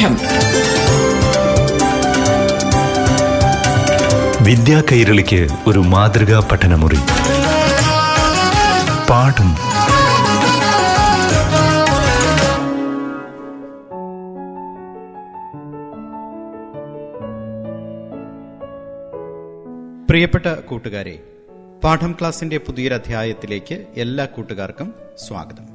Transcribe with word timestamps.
പാഠം 0.00 0.16
വിദ്യാ 4.44 4.82
കൈരളിക്ക് 4.92 5.48
ഒരു 5.66 5.78
മാതൃകാ 5.78 6.48
പഠനമുറി. 6.52 6.98
പാഠം. 9.10 9.50
പ്രിയപ്പെട്ട 20.06 20.46
കൂട്ടുകാരെ 20.46 21.18
പാഠം 21.84 22.16
ക്ലാസിന്റെ 22.20 22.58
പുതിയൊരധ്യായത്തിലേക്ക് 22.58 23.84
എല്ലാ 23.96 24.24
കൂട്ടുകാർക്കും 24.24 24.94
സ്വാഗതം. 25.28 25.66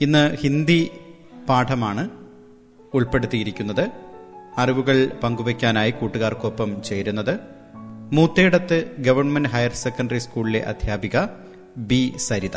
ഇന്ന് 0.00 0.36
ഹിന്ദി 0.36 0.90
പാഠമാണ് 1.48 2.19
ഉൾപ്പെടുത്തിയിരിക്കുന്നത്. 2.94 3.90
അറിവുകൾ 4.58 5.10
പങ്കുവയ്ക്കാനായി 5.22 5.90
കൂട്ടുകാർക്കൊപ്പം 5.90 6.82
ചേരുന്നത് 6.82 7.38
മൂത്തേടത്ത് 8.12 8.90
ഗവൺമെന്റ് 8.98 9.48
ഹയർ 9.48 9.72
സെക്കൻഡറി 9.72 10.18
സ്കൂളിലെ 10.18 10.60
അധ്യാപിക 10.60 11.18
ബി 11.76 12.14
സരിത. 12.16 12.56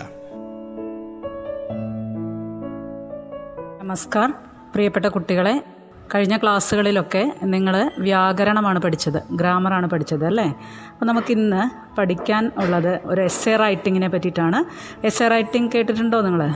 നമസ്കാർ. 3.81 4.29
പ്രിയപ്പെട്ട 4.73 5.05
കുട്ടികളെ 5.05 5.63
കഴിഞ്ഞ 6.15 6.37
ക്ലാസ്സുകളിലൊക്കെ 6.37 7.33
നിങ്ങൾ 7.43 7.91
വ്യാകരണമാണ് 7.99 8.79
പഠിച്ചത് 8.79 9.23
ഗ്രാമറാണ് 9.31 9.87
പഠിച്ചത് 9.89 10.25
അല്ലേ? 10.25 10.45
അപ്പോൾ 10.91 11.05
നമുക്കിന്ന് 11.05 11.95
പഠിക്കാൻ 11.95 12.51
ഉള്ളത് 12.57 12.99
ഒരു 13.05 13.21
എസ് 13.21 13.49
എ 13.49 13.55
റൈറ്റിങ്ങിനെ 13.55 14.07
പറ്റിയിട്ടാണ്. 14.07 14.63
എസ് 15.05 15.23
എ 15.23 15.27
റൈറ്റിംഗ് 15.27 15.71
കേട്ടിട്ടുണ്ടോ 15.75 16.21
നിങ്ങൾ 16.21 16.55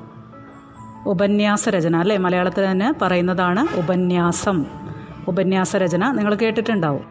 ഉപന്യാസ 1.08 1.70
രചന 1.70 1.96
അല്ലേ? 1.96 2.18
മലയാളത്തിൽ 2.18 2.72
തന്നെ 2.72 2.94
പറയുന്നതാണ് 3.02 3.78
ഉപന്യാസം. 3.78 4.66
ഉപന്യാസ 5.28 5.76
രചന 5.76 6.12
നിങ്ങൾ 6.12 6.36
കേട്ടിട്ടുണ്ടാവും. 6.36 7.06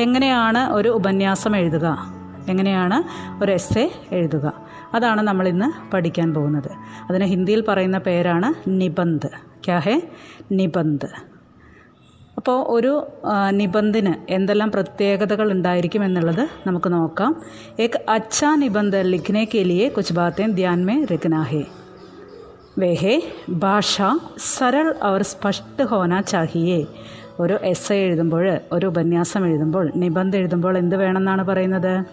എങ്ങനെയാണ് 0.00 0.72
ഒരു 0.72 0.88
ഉപന്യാസം 0.88 1.56
എഴുതുക? 1.56 1.86
എങ്ങനെയാണ് 2.48 2.98
ഒരു 3.44 3.52
എസ്സെ 3.52 3.92
എഴുതുക? 4.12 4.52
അതാണ് 4.94 5.20
നമ്മൾ 5.20 5.48
ഇന്ന് 5.48 5.90
പഠിക്കാൻ 5.94 6.34
പോകുന്നത്. 6.34 6.70
അതിന് 7.10 7.24
ഹിന്ദിയിൽ 7.24 7.64
പറയുന്ന 7.68 7.98
പേരാണ് 7.98 8.54
നിബന്ധ്. 8.68 9.28
ക്യാഹെ 9.64 10.02
നിബന്ധ്. 10.52 11.08
അപ്പോൾ 12.36 12.64
ഒരു 12.68 12.92
നിബന്ധന് 13.50 14.32
എന്തെല്ലാം 14.32 14.70
പ്രത്യേകതകൾ 14.70 15.52
ഉണ്ടായിരിക്കും 15.52 16.04
എന്നുള്ളത് 16.04 16.48
നമുക്ക് 16.66 16.92
നോക്കാം. 16.92 17.42
ഏക് 17.80 18.00
അച്ഛാ 18.08 18.54
നിബന്ധ 18.54 18.96
ലിഖ്നെ 18.96 19.48
കെലിയെ 19.54 19.88
കുച്ച് 19.88 20.14
ബാത്തേൻ 20.14 20.50
ധ്യാൻമേ 20.50 21.04
രഗ്നാഹേ 21.12 21.64
വേഹെ 22.78 23.22
ഭാഷ 23.48 24.02
സരൾ 24.38 24.94
അവർ 25.02 25.22
സ്പഷ്ട 25.22 25.82
ഹോന 25.82 26.20
ചാഹിയേ. 26.20 26.84
ഒരു 27.40 27.58
എസ് 27.62 27.92
ഐ 27.92 27.96
എഴുതുമ്പോൾ 27.96 28.58
ഒരു 28.72 28.86
ഉപന്യാസം 28.86 29.46
എഴുതുമ്പോൾ 29.46 29.90
നിബന്ധ 29.96 30.36
എഴുതുമ്പോൾ 30.36 30.78
എന്ത് 30.78 30.96
വേണമെന്നാണ് 30.96 31.44
പറയുന്നത്? 31.44 32.04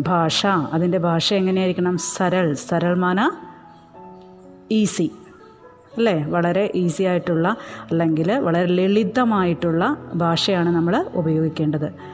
ഭാഷ 0.00 0.46
അതിന്റെ 0.46 0.98
ഭാഷ 0.98 1.34
എങ്ങനെയായിരിക്കണം? 1.34 1.98
സരൾ 1.98 2.54
സരൾമാന 2.54 3.30
ഈസി. 4.70 5.10
അല്ലേ? 5.96 6.24
വളരെ 6.24 6.72
ഈസി 6.74 7.02
ആയിട്ടുള്ള 7.02 7.56
അല്ലെങ്കിൽ 7.90 8.32
വളരെ 8.32 8.66
ലളിതമായിട്ടുള്ള 8.66 9.96
ഭാഷയാണ് 10.14 10.68
നമ്മൾ 10.68 11.06
ഉപയോഗിക്കേണ്ടത്. 11.14 12.09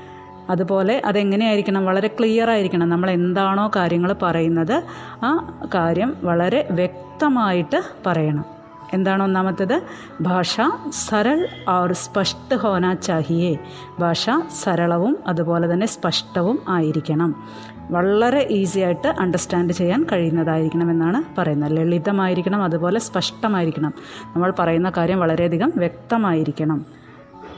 അതുപോലെ 0.50 1.02
അതെങ്ങനെയായിരിക്കണം? 1.04 1.86
വളരെ 1.86 2.08
ക്ലിയർ 2.08 2.50
ആയിരിക്കണം 2.50 2.88
നമ്മൾ 2.88 3.10
എന്താണോ 3.10 3.70
കാര്യങ്ങൾ 3.76 4.16
പറയുന്നത്. 4.22 4.82
ആ 5.22 5.60
കാര്യം 5.74 6.16
വളരെ 6.22 6.68
വ്യക്തമായിട്ട് 6.70 7.82
പറയണം. 8.06 8.44
എന്താണ് 8.92 9.22
ഒന്നാമത്തേത്? 9.22 9.82
ഭാഷ 10.20 10.60
സരൾ 10.90 11.48
और 11.68 11.92
സ്പഷ്ട 11.92 12.54
ഹോന 12.54 12.94
ചാഹിയെ. 12.94 13.56
ഭാഷ 13.98 14.30
സരളവും 14.62 15.16
അതുപോലെ 15.26 15.72
തന്നെ 15.72 15.86
സ്പഷ്ടവും 15.86 16.58
ആയിരിക്കണം. 16.68 17.48
വളരെ 17.90 18.48
ഈസി 18.50 18.80
ആയിട്ട് 18.80 19.08
അണ്ടർസ്റ്റാൻഡ് 19.08 19.72
ചെയ്യാൻ 19.72 20.06
കഴിയുന്നതായിരിക്കണം 20.12 20.90
എന്നാണ് 20.90 21.40
പറയുന്നത്. 21.40 21.76
ലളിതമായിരിക്കണം 21.76 22.62
അതുപോലെ 22.62 22.98
സ്പഷ്ടമായിരിക്കണം. 22.98 23.92
നമ്മൾ 24.36 24.54
പറയുന്ന 24.58 24.92
കാര്യം 24.96 25.20
വളരെയധികം 25.20 25.72
വ്യക്തമായിരിക്കണം. 25.76 26.86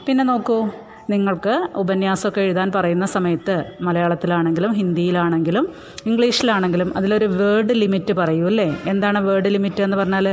പിന്നെ 0.05 0.23
നോക്കൂ 0.23 0.69
നിങ്ങൾക്ക് 1.09 1.53
ഉപന്യാസമൊക്കെ 1.75 2.41
എഴുതാൻ 2.41 2.71
പറയുന്ന 2.75 3.05
സമയത്ത് 3.05 3.55
മലയാളത്തിലാണെങ്കിലും 3.81 4.71
ഹിന്ദിയിലാണെങ്കിലും 4.71 5.65
ഇംഗ്ലീഷിലാണെങ്കിലും 6.05 6.97
അതിലൊരു 6.97 7.25
വേർഡ് 7.25 7.73
ലിമിറ്റ് 7.73 8.13
പറയൂ 8.13 8.45
അല്ലേ? 8.45 8.77
എന്താണ് 8.87 9.19
വേർഡ് 9.19 9.45
ലിമിറ്റ് 9.45 9.81
എന്ന് 9.81 9.97
പറഞ്ഞാൽ 9.97 10.27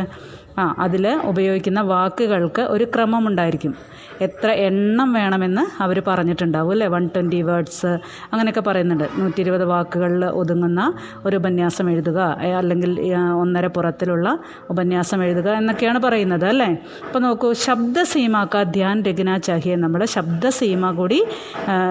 ആ 0.59 0.75
അതിൽ 0.78 1.06
ഉപയോഗിക്കുന്ന 1.25 1.81
വാക്കുകൾക്ക് 1.81 2.62
ഒരു 2.62 2.84
ക്രമമുണ്ടായിരിക്കും. 2.84 3.72
എത്ര 4.21 4.50
എണ്ണം 4.50 5.12
വേണമെന്ന് 5.12 5.82
അവർ 5.82 6.03
പറഞ്ഞിട്ടുണ്ടാവും 6.06 6.71
അല്ലേ? 6.71 6.87
വൺ 6.87 7.06
ട്വന്റി 7.06 7.43
വേർഡ്സ് 7.43 7.93
അങ്ങനെയൊക്കെ 8.32 8.60
പറയുന്നുണ്ട്. 8.60 9.09
നൂറ്റി 9.19 9.41
ഇരുപത് 9.41 9.65
വാക്കുകളിൽ 9.65 10.25
ഒതുങ്ങുന്ന 10.25 10.94
ഒരു 11.25 11.37
ഉപന്യാസം 11.37 11.91
എഴുതുക 11.91 12.19
അല്ലെങ്കിൽ 12.59 13.00
ഒന്നര 13.43 13.66
പുറത്തിലുള്ള 13.66 14.38
ഉപന്യാസം 14.71 15.25
എഴുതുക 15.25 15.49
എന്നൊക്കെയാണ് 15.50 15.99
പറയുന്നത് 15.99 16.44
അല്ലേ? 16.44 16.71
അപ്പോൾ 17.06 17.19
നോക്കൂ 17.19 17.53
ശബ്ദസീമാക്ക 17.53 18.62
ധ്യാൻ 18.62 19.03
രചന 19.03 19.37
ചാഹിയെ 19.37 19.77
നമ്മൾ 19.77 20.04
ശബ്ദസീമ 20.04 20.91
കൂടി 20.91 21.21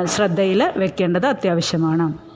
ശ്രദ്ധയിൽ 0.04 0.72
വെക്കേണ്ടത് 0.78 1.26
അത്യാവശ്യമാണ്. 1.26 2.35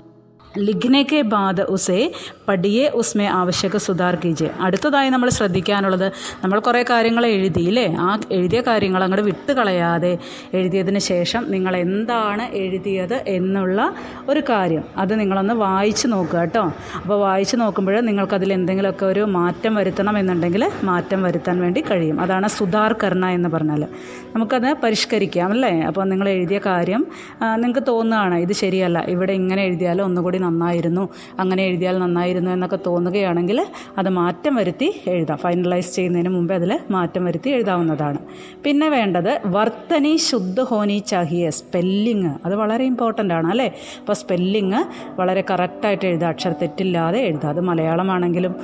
ലിഖ്നെ 0.57 1.03
കെ 1.03 1.21
ബാദ് 1.21 1.61
ഉസേ 1.61 2.11
പടിയെ 2.47 2.89
ഉസ്മേ 2.89 3.25
ആവശ്യക 3.25 3.77
സുധാർ 3.77 4.15
കീജിയെ 4.15 4.49
അടുത്തതായി 4.59 5.09
നമ്മൾ 5.09 5.29
ശ്രദ്ധിക്കാനുള്ളത് 5.29 6.11
നമ്മൾ 6.43 6.59
കുറേ 6.59 6.83
കാര്യങ്ങൾ 6.83 7.25
എഴുതി 7.25 7.65
അല്ലേ 7.67 7.95
ആ 7.99 8.19
എഴുതിയ 8.31 8.61
കാര്യങ്ങൾ 8.61 9.03
അങ്ങോട്ട് 9.03 9.25
വിട്ട് 9.25 9.51
കളയാതെ 9.51 10.17
എഴുതിയതിന് 10.53 10.99
ശേഷം 10.99 11.45
നിങ്ങൾ 11.47 11.75
എന്താണ് 11.77 12.55
എഴുതിയത് 12.55 13.13
എന്നുള്ള 13.13 13.93
ഒരു 14.29 14.39
കാര്യം 14.39 14.83
അത് 14.97 15.19
നിങ്ങളൊന്ന് 15.19 15.53
വായിച്ച് 15.53 16.07
നോക്കുക 16.07 16.39
കേട്ടോ. 16.39 16.73
അപ്പോൾ 16.95 17.19
വായിച്ച് 17.19 17.55
നോക്കുമ്പോൾ 17.57 17.99
നിങ്ങൾക്കതിൽ 17.99 18.53
എന്തെങ്കിലുമൊക്കെ 18.53 19.05
ഒരു 19.05 19.19
മാറ്റം 19.19 19.75
വരുത്തണം 19.75 20.19
എന്നുണ്ടെങ്കിൽ 20.19 20.71
മാറ്റം 20.83 21.23
വരുത്താൻ 21.23 21.61
വേണ്ടി 21.61 21.83
കഴിയും. 21.91 22.21
അതാണ് 22.21 22.47
സുധാർ 22.47 22.95
കർണ 23.03 23.25
എന്ന് 23.25 23.49
പറഞ്ഞാൽ. 23.49 23.87
നമുക്കത് 24.33 24.67
പരിഷ്കരിക്കാം 24.83 25.49
അല്ലേ? 25.55 25.71
അപ്പോൾ 25.89 26.03
നിങ്ങൾ 26.11 26.27
എഴുതിയ 26.35 26.57
കാര്യം 26.65 27.01
നിങ്ങൾക്ക് 27.61 27.83
തോന്നുകയാണ് 27.91 28.35
ഇത് 28.45 28.53
ശരിയല്ല. 28.61 28.99
ഇവിടെ 29.13 29.33
ഇങ്ങനെ 29.41 29.61
എഴുതിയാൽ 29.69 30.01
ഒന്നുകൂടി 30.07 30.37
നന്നായിരുന്നു 30.45 31.03
അങ്ങനെ 31.41 31.61
എഴുതിയാൽ 31.69 31.95
നന്നായിരുന്നു 32.03 32.51
എന്നൊക്കെ 32.55 32.79
തോന്നുകയാണെങ്കിൽ 32.87 33.59
അത് 33.99 34.09
മാറ്റം 34.19 34.55
വരുത്തി 34.61 34.89
എഴുതാം. 35.13 35.37
ഫൈനലൈസ് 35.45 35.91
ചെയ്യുന്നതിന് 35.95 36.31
മുമ്പേ 36.35 36.55
അതിൽ 36.59 36.73
മാറ്റം 36.97 37.25
വരുത്തി 37.29 37.49
എഴുതാവുന്നതാണ്. 37.49 38.19
പിന്നെ 38.67 38.89
വേണ്ടത് 38.97 39.31
വർത്തനി 39.57 40.13
ശുദ്ധ 40.29 40.59
ഹോനി 40.71 40.97
ചാഹിയ 41.13 41.49
സ്പെല്ലിങ് 41.59 42.31
അത് 42.45 42.55
വളരെ 42.63 42.83
ഇമ്പോർട്ടന്റ് 42.91 43.33
ആണ് 43.39 43.49
അല്ലേ? 43.53 43.69
അപ്പോൾ 44.01 44.17
സ്പെല്ലിങ് 44.23 44.81
വളരെ 45.21 45.43
കറക്റ്റായിട്ട് 45.51 46.05
എഴുതുക 46.11 46.27
അക്ഷരത്തെറ്റില്ലാതെ 46.33 47.21
എഴുതുക. 47.29 47.49
അത് 47.53 47.61
മലയാളമാണെങ്കിലും 47.71 48.55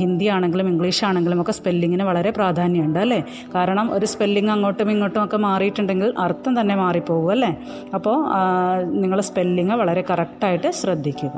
ഹിന്ദി 0.00 0.26
ആണെങ്കിലും 0.34 0.68
ഇംഗ്ലീഷ് 0.72 1.02
ആണെങ്കിലും 1.08 1.40
ഒക്കെ 1.42 1.52
സ്പെല്ലിങ്ങിന് 1.58 2.04
വളരെ 2.08 2.30
പ്രാധാന്യമുണ്ട് 2.38 2.98
അല്ലേ? 3.04 3.18
കാരണം 3.54 3.86
ഒരു 3.96 4.06
സ്പെല്ലിങ് 4.12 4.50
അങ്ങോട്ടും 4.54 4.88
ഇങ്ങോട്ടും 4.92 5.24
ഒക്കെ 5.24 5.36
മാറിയിട്ടുണ്ടെങ്കിൽ 5.36 6.14
അർത്ഥം 6.18 6.60
തന്നെ 6.60 6.74
മാറിപ്പോകും 6.74 7.30
അല്ലേ? 7.30 7.52
അപ്പോൾ 7.94 8.16
നിങ്ങൾ 9.02 9.20
സ്പെല്ലിങ് 9.20 9.76
വളരെ 9.82 10.04
കറക്റ്റായിട്ട് 10.10 10.70
ശ്രദ്ധിക്കുക. 10.70 11.36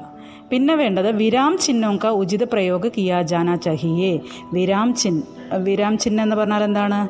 പിന്നെ 0.51 0.75
വേണ്ടത് 0.75 1.11
വിരാം 1.17 1.53
ചിഹ്നം 1.59 1.99
ഉചിത 2.09 2.45
പ്രയോഗ 2.45 2.89
കിയാ 2.97 3.23
ജാന 3.23 3.55
ചഹിയേ. 3.67 4.21
വിരാം 4.53 4.89
ചിൻ 4.95 5.23
വിരാം 5.59 5.95
ചിഹ്നം 5.99 6.23
എന്ന് 6.23 6.37
പറഞ്ഞാൽ 6.37 6.65
എന്താണ്? 6.65 7.01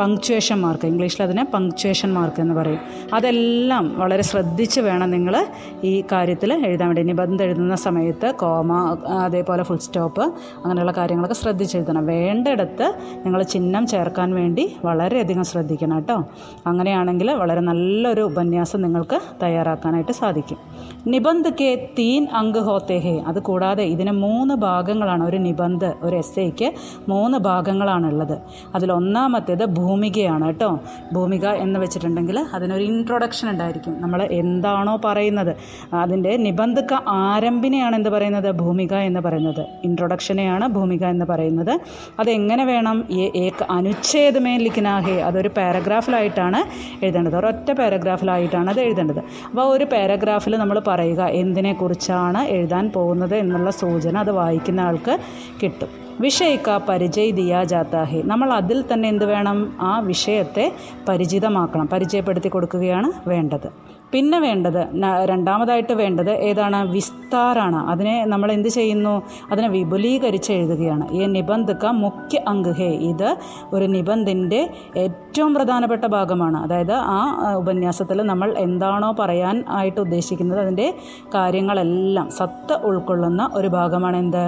പങ്ക്ച്വേഷൻ 0.00 0.60
മാർക്ക് 0.60 0.86
ഇംഗ്ലീഷിൽ 0.86 1.22
അതിനെ 1.22 1.44
പങ്ക്ച്വേഷൻ 1.44 2.12
മാർക്ക് 2.14 2.40
എന്ന് 2.40 2.54
പറയും. 2.54 2.78
അതെല്ലാം 3.14 3.98
വളരെ 3.98 4.22
ശ്രദ്ധിച്ച് 4.22 4.80
വേണം 4.80 5.10
നിങ്ങൾ 5.10 5.46
ഈ 5.84 6.04
കാര്യത്തിൽ 6.12 6.66
എഴുതാൻ 6.66 6.88
വേണ്ടി. 6.88 7.02
നിബന്ധം 7.02 7.44
എഴുതുന്ന 7.44 7.74
സമയത്ത് 7.74 8.34
കോമ 8.34 8.72
അതേപോലെ 9.08 9.62
ഫുൾ 9.62 9.76
സ്റ്റോപ്പ് 9.76 10.20
അങ്ങനെയുള്ള 10.64 10.92
കാര്യങ്ങളൊക്കെ 10.92 11.34
ശ്രദ്ധിച്ച് 11.34 11.76
എഴുതണം. 11.76 12.06
വേണ്ടിടത്ത് 12.06 12.94
നിങ്ങൾ 13.24 13.42
ചിഹ്നം 13.42 13.86
ചേർക്കാൻ 13.86 14.34
വേണ്ടി 14.34 14.76
വളരെയധികം 14.84 15.44
ശ്രദ്ധിക്കണം 15.44 15.96
കേട്ടോ. 15.96 16.24
അങ്ങനെയാണെങ്കിൽ 16.66 17.30
വളരെ 17.32 17.60
നല്ലൊരു 17.60 18.20
ഉപന്യാസം 18.20 18.82
നിങ്ങൾക്ക് 18.82 19.20
തയ്യാറാക്കാനായിട്ട് 19.42 20.12
സാധിക്കും. 20.12 20.58
നിബന്ധ് 21.06 21.48
കെ 21.60 21.88
തീൻ 21.98 22.26
അങ്ക് 22.32 22.58
ഹോത്തേ 22.58 22.98
ഹേ. 22.98 23.22
അത് 23.26 23.42
കൂടാതെ 23.42 23.84
ഇതിന് 23.84 24.10
മൂന്ന് 24.10 24.54
ഭാഗങ്ങളാണ്. 24.54 25.24
ഒരു 25.28 25.36
നിബന്ധ 25.36 25.84
ഒരു 26.02 26.16
എസ് 26.16 26.40
എക്ക് 26.40 26.72
മൂന്ന് 27.08 27.38
ഭാഗങ്ങളാണുള്ളത്. 27.38 28.38
അതിലൊന്നാമത്തേത് 28.74 29.64
ഭൂമികയാണ് 29.64 30.46
കേട്ടോ. 30.46 30.80
ഭൂമിക 31.12 31.46
എന്ന് 31.46 31.80
വെച്ചിട്ടുണ്ടെങ്കിൽ 31.80 32.46
അതിനൊരു 32.54 32.82
ഇൻട്രൊഡക്ഷൻ 32.82 33.50
ഉണ്ടായിരിക്കും. 33.50 34.00
നമ്മൾ 34.00 34.22
എന്താണോ 34.22 35.00
പറയുന്നത്. 35.04 35.56
അതിന്റെ 35.94 36.36
നിബന്ധക 36.36 36.94
ആരംഭിനെയാണ് 37.08 37.96
എന്ത് 37.96 38.08
പറയുന്നത്? 38.08 38.50
ഭൂമിക 38.50 38.94
എന്ന് 38.94 39.20
പറയുന്നത്. 39.20 39.66
ഇൻട്രൊഡക്ഷനെയാണ് 39.84 40.68
ഭൂമിക 40.68 41.04
എന്ന് 41.04 41.24
പറയുന്നത്. 41.24 41.80
അതെങ്ങനെ 42.20 42.64
വേണം? 42.64 43.04
ഏക 43.36 43.64
അനുച്ഛേദമേ 43.70 44.56
ലിഖനാഹേ 44.56 45.20
അതൊരു 45.20 45.48
പാരഗ്രാഫിലായിട്ടാണ് 45.48 46.62
എഴുതേണ്ടത്. 47.04 47.36
ഒരൊറ്റ 47.36 47.72
പാരഗ്രാഫിലായിട്ടാണ് 47.72 48.70
അത് 48.70 48.80
എഴുതേണ്ടത്. 48.80 49.18
അപ്പോൾ 49.18 49.62
ഒരു 49.62 49.84
പാരഗ്രാഫിൽ 49.84 50.56
നമ്മൾ 50.56 50.75
പറയുക 50.86 51.22
എന്തിനെക്കുറിച്ചാണ് 51.24 52.38
എഴുതാൻ 52.38 52.92
പോകുന്നത് 52.94 53.34
എന്നുള്ള 53.34 53.70
സൂചന 53.70 54.18
അത് 54.18 54.30
വായിക്കുന്ന 54.30 54.80
ആൾക്ക് 54.80 55.18
കിട്ടും. 55.62 55.88
വിഷയിക്ക 56.20 56.78
പരിചയ 56.88 57.30
ദിയാ 57.30 57.64
ജാത്താഹി 57.64 58.22
നമ്മൾ 58.24 58.52
അതിൽ 58.52 58.84
തന്നെ 58.92 59.08
എന്ത് 59.08 59.24
വേണം? 59.24 59.76
ആ 59.80 59.98
വിഷയത്തെ 60.00 60.72
പരിചിതമാക്കണം. 61.08 61.88
പരിചയപ്പെടുത്തി 61.88 62.48
കൊടുക്കുകയാണ് 62.48 63.28
വേണ്ടത്. 63.28 63.95
പിന്നെ 64.12 64.38
വേണ്ടത് 64.38 64.80
രണ്ടാമതായിട്ട് 65.28 65.92
വേണ്ടത് 65.92 66.30
ഏതാണ്? 66.48 66.78
വിസ്താരാണ്. 66.90 67.78
അതിനെ 67.90 68.24
നമ്മൾ 68.24 68.52
എന്ത് 68.52 68.68
ചെയ്യുന്നു? 68.68 69.22
അതിനെ 69.52 69.68
വിപുലീകരിച്ച് 69.68 70.50
എഴുതുകയാണ്. 70.52 71.04
ഈ 71.12 71.26
നിബന്ധക 71.26 71.86
മുഖ്യ 71.86 72.38
അങ്ക് 72.48 72.68
ഹേ 72.78 72.88
ഇത് 73.10 73.36
ഒരു 73.72 73.86
നിബന്ധിന്റെ 73.86 74.60
ഏറ്റവും 74.96 75.54
പ്രധാനപ്പെട്ട 75.54 76.04
ഭാഗമാണ്. 76.06 76.56
അതായത് 76.56 76.92
ആ 76.92 77.18
ഉപന്യാസത്തിൽ 77.56 78.22
നമ്മൾ 78.22 78.48
എന്താണോ 78.58 79.10
പറയാൻ 79.18 79.64
ആയിട്ട് 79.68 80.00
ഉദ്ദേശിക്കുന്നത് 80.00 80.60
അതിന്റെ 80.60 80.94
കാര്യങ്ങളെല്ലാം 81.34 82.30
സത്ത 82.30 82.72
ഉൾക്കൊള്ളുന്ന 82.84 83.50
ഒരു 83.52 83.68
ഭാഗമാണ് 83.68 84.16
എന്ത്? 84.16 84.44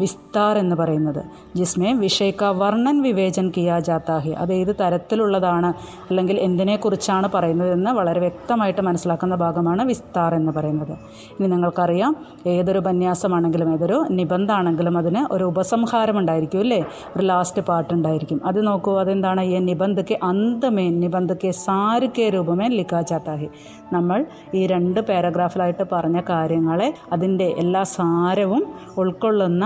വിസ്താർ 0.00 0.58
എന്ന് 0.58 0.76
പറയുന്നത്. 0.76 1.22
ജിസ്മേ 1.56 1.92
വിഷയക്ക 1.92 2.44
വർണൻ 2.44 3.02
വിവേചൻ 3.02 3.52
കിയാ 3.56 3.78
ജാത്താഹി 3.78 4.30
അത് 4.42 4.52
ഏത് 4.52 4.72
തരത്തിലുള്ളതാണ്? 4.80 5.70
അല്ലെങ്കിൽ 6.10 6.38
എന്തിനെക്കുറിച്ചാണ് 6.40 7.28
പറയുന്നത് 7.34 7.72
എന്ന് 7.72 7.90
വളരെ 7.90 8.20
വ്യക്തമായിട്ട് 8.20 8.80
മനസ്സിലാക്കുന്ന 9.02 9.36
ഭാഗമാണ് 9.42 9.82
വിസ്താർ 9.88 10.32
എന്ന് 10.38 10.52
പറയുന്നത്. 10.56 10.92
ഇനി 11.36 11.46
നിങ്ങൾക്കറിയാം 11.52 12.12
ഏതൊരു 12.52 12.78
ഉപന്യാസമാണെങ്കിലും 12.82 13.68
ഏതൊരു 13.74 13.96
നിബന്ധാണെങ്കിലും 14.18 14.94
അതിന് 15.00 15.22
ഒരു 15.34 15.44
ഉപസംഹാരം 15.52 16.16
ഉണ്ടായിരിക്കും 16.20 16.60
അല്ലേ? 16.64 16.78
ഒരു 17.16 17.24
ലാസ്റ്റ് 17.30 17.62
പാർട്ട് 17.68 17.92
ഉണ്ടായിരിക്കും. 17.96 18.38
അത് 18.48 18.60
നോക്കൂ 18.66 18.92
അതെന്താണ്? 19.02 19.42
ഈ 19.50 19.58
നിബന്ധക്ക് 19.70 20.16
അന്തമേ 20.30 20.86
നിബന്ധക്ക് 21.02 21.50
സാരുക്കേ 21.64 22.26
രൂപമേ 22.36 22.68
ലിഖാ 22.78 23.00
ചാത്താ 23.10 23.34
ഹെ 23.40 23.48
നമ്മൾ 23.92 24.18
ഈ 24.54 24.62
രണ്ട് 24.74 25.00
പാരഗ്രാഫിലായിട്ട് 25.10 25.86
പറഞ്ഞ 25.92 26.20
കാര്യങ്ങളെ 26.30 26.88
അതിന്റെ 27.12 27.48
എല്ലാ 27.64 27.82
സാരവും 27.96 28.64
ഉൾക്കൊള്ളുന്ന 28.98 29.64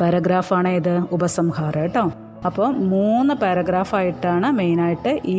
പാരഗ്രാഫാണ് 0.00 0.70
ഇത് 0.80 0.94
ഉപസംഹാരം 1.16 1.82
കേട്ടോ. 1.82 2.06
അപ്പോൾ 2.46 2.68
മൂന്ന് 2.92 3.34
പാരഗ്രാഫായിട്ടാണ് 3.42 4.48
മെയിനായിട്ട് 4.58 5.12
ഈ 5.36 5.38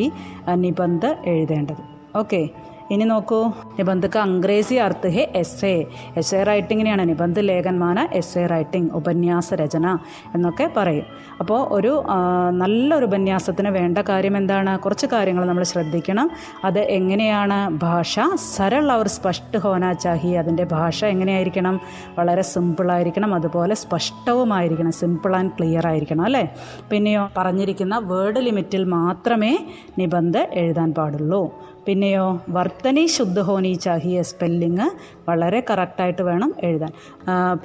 നിബന്ധ 0.63 1.05
എഴുതേണ്ടത്. 1.33 1.83
ഓക്കെ 2.15 2.41
ഇനി 2.91 3.03
നോക്കൂ. 3.03 3.39
നിബന്ധക്ക് 3.79 4.19
അംഗ്രേസി 4.19 4.75
അർത്ഥ 4.75 5.07
ഹെ 5.07 5.23
എസ് 5.35 5.65
എ 5.65 5.75
എസ് 6.17 6.35
എ 6.35 6.43
റൈറ്റിങ്ങിനെയാണ് 6.43 7.09
നിബന്ധ 7.09 7.39
ലേഖന്മാന 7.39 8.07
എസ് 8.13 8.37
എ 8.37 8.45
റൈറ്റിംഗ് 8.45 8.91
ഉപന്യാസ 8.93 9.53
രചന 9.53 9.87
എന്നൊക്കെ 10.35 10.69
പറയും. 10.77 11.05
അപ്പോൾ 11.39 11.67
ഒരു 11.71 12.03
നല്ലൊരു 12.61 13.05
ഉപന്യാസത്തിന് 13.05 13.69
വേണ്ട 13.69 13.97
കാര്യം 14.09 14.37
എന്താണ്? 14.37 14.79
കുറച്ച് 14.79 15.07
കാര്യങ്ങൾ 15.13 15.45
നമ്മൾ 15.45 15.63
ശ്രദ്ധിക്കണം. 15.63 16.29
അത് 16.63 16.79
എങ്ങനെയാണ് 16.79 17.57
ഭാഷ? 17.83 18.19
സരൾ 18.55 18.91
അവർ 18.91 19.07
സ്പഷ്ട 19.07 19.57
ഹോനാ 19.57 19.91
ചാഹി 19.93 20.31
അതിന്റെ 20.41 20.63
ഭാഷ 20.63 21.05
എങ്ങനെയായിരിക്കണം? 21.05 21.75
വളരെ 22.17 22.41
സിമ്പിളായിരിക്കണം 22.41 23.33
അതുപോലെ 23.35 23.75
സ്പഷ്ടവുമായിരിക്കണം. 23.75 24.91
സിമ്പിൾ 24.91 25.35
ആൻഡ് 25.35 25.51
ക്ലിയർ 25.57 25.87
ആയിരിക്കണം 25.87 26.25
അല്ലേ? 26.25 26.43
പിന്നെയോ 26.91 27.29
പറഞ്ഞിരിക്കുന്ന 27.37 27.97
വേർഡ് 28.11 28.41
ലിമിറ്റിൽ 28.45 28.83
മാത്രമേ 28.83 29.53
നിബന്ധ 29.99 30.37
എഴുതാൻ 30.37 30.93
പാടുള്ളൂ. 30.93 31.41
പിന്നെയോ 31.89 32.25
വർത്തനി 32.49 33.05
ശുദ്ധ 33.05 33.39
ഹോനി 33.39 33.73
ചാഹിയ 33.73 34.21
സ്പെല്ലിങ് 34.21 34.87
വളരെ 35.29 35.63
കറക്റ്റായിട്ട് 35.69 36.21
വേണം 36.21 36.51
എഴുതാൻ. 36.63 36.91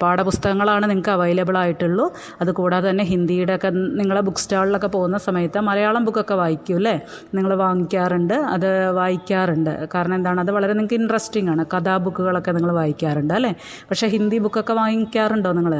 പാഠപുസ്തകങ്ങളാണ് 0.01 0.89
നിങ്ങൾക്ക് 0.89 1.09
അവൈലബിൾ 1.09 1.57
ആയിട്ടുള്ളൂ. 1.57 2.05
അതുകൂടാതെ 2.41 2.89
തന്നെ 2.89 3.03
ഹിന്ദിയുടെ 3.03 3.55
ഒക്കെ 3.55 3.69
നിങ്ങളെ 3.99 4.21
ബുക്ക് 4.21 4.37
സ്റ്റാളിലൊക്കെ 4.37 4.87
പോകുന്ന 4.87 5.17
സമയത്ത് 5.17 5.59
മലയാളം 5.59 6.05
ബുക്കൊക്കെ 6.05 6.33
വായിക്കും 6.33 6.75
അല്ലേ? 6.75 6.95
നിങ്ങൾ 7.33 7.53
വാങ്ങിക്കാറുണ്ട് 7.55 8.33
അത് 8.33 8.91
വായിക്കാറുണ്ട്. 8.91 9.89
കാരണം 9.95 10.15
എന്താണ് 10.15 10.41
അത് 10.41 10.51
വളരെ 10.51 10.73
നിങ്ങൾക്ക് 10.73 10.93
ഇൻട്രസ്റ്റിംഗ് 10.93 11.49
ആണ്. 11.49 11.65
കഥാ 11.75 11.97
ബുക്കുകളൊക്കെ 11.97 12.51
നിങ്ങൾ 12.51 12.71
വായിക്കാറുണ്ട് 12.71 13.33
അല്ലേ? 13.33 13.53
പക്ഷേ 13.91 14.07
ഹിന്ദി 14.07 14.37
ബുക്കൊക്കെ 14.37 14.73
വാങ്ങിക്കാറുണ്ടോ 14.73 15.51
നിങ്ങൾ? 15.51 15.75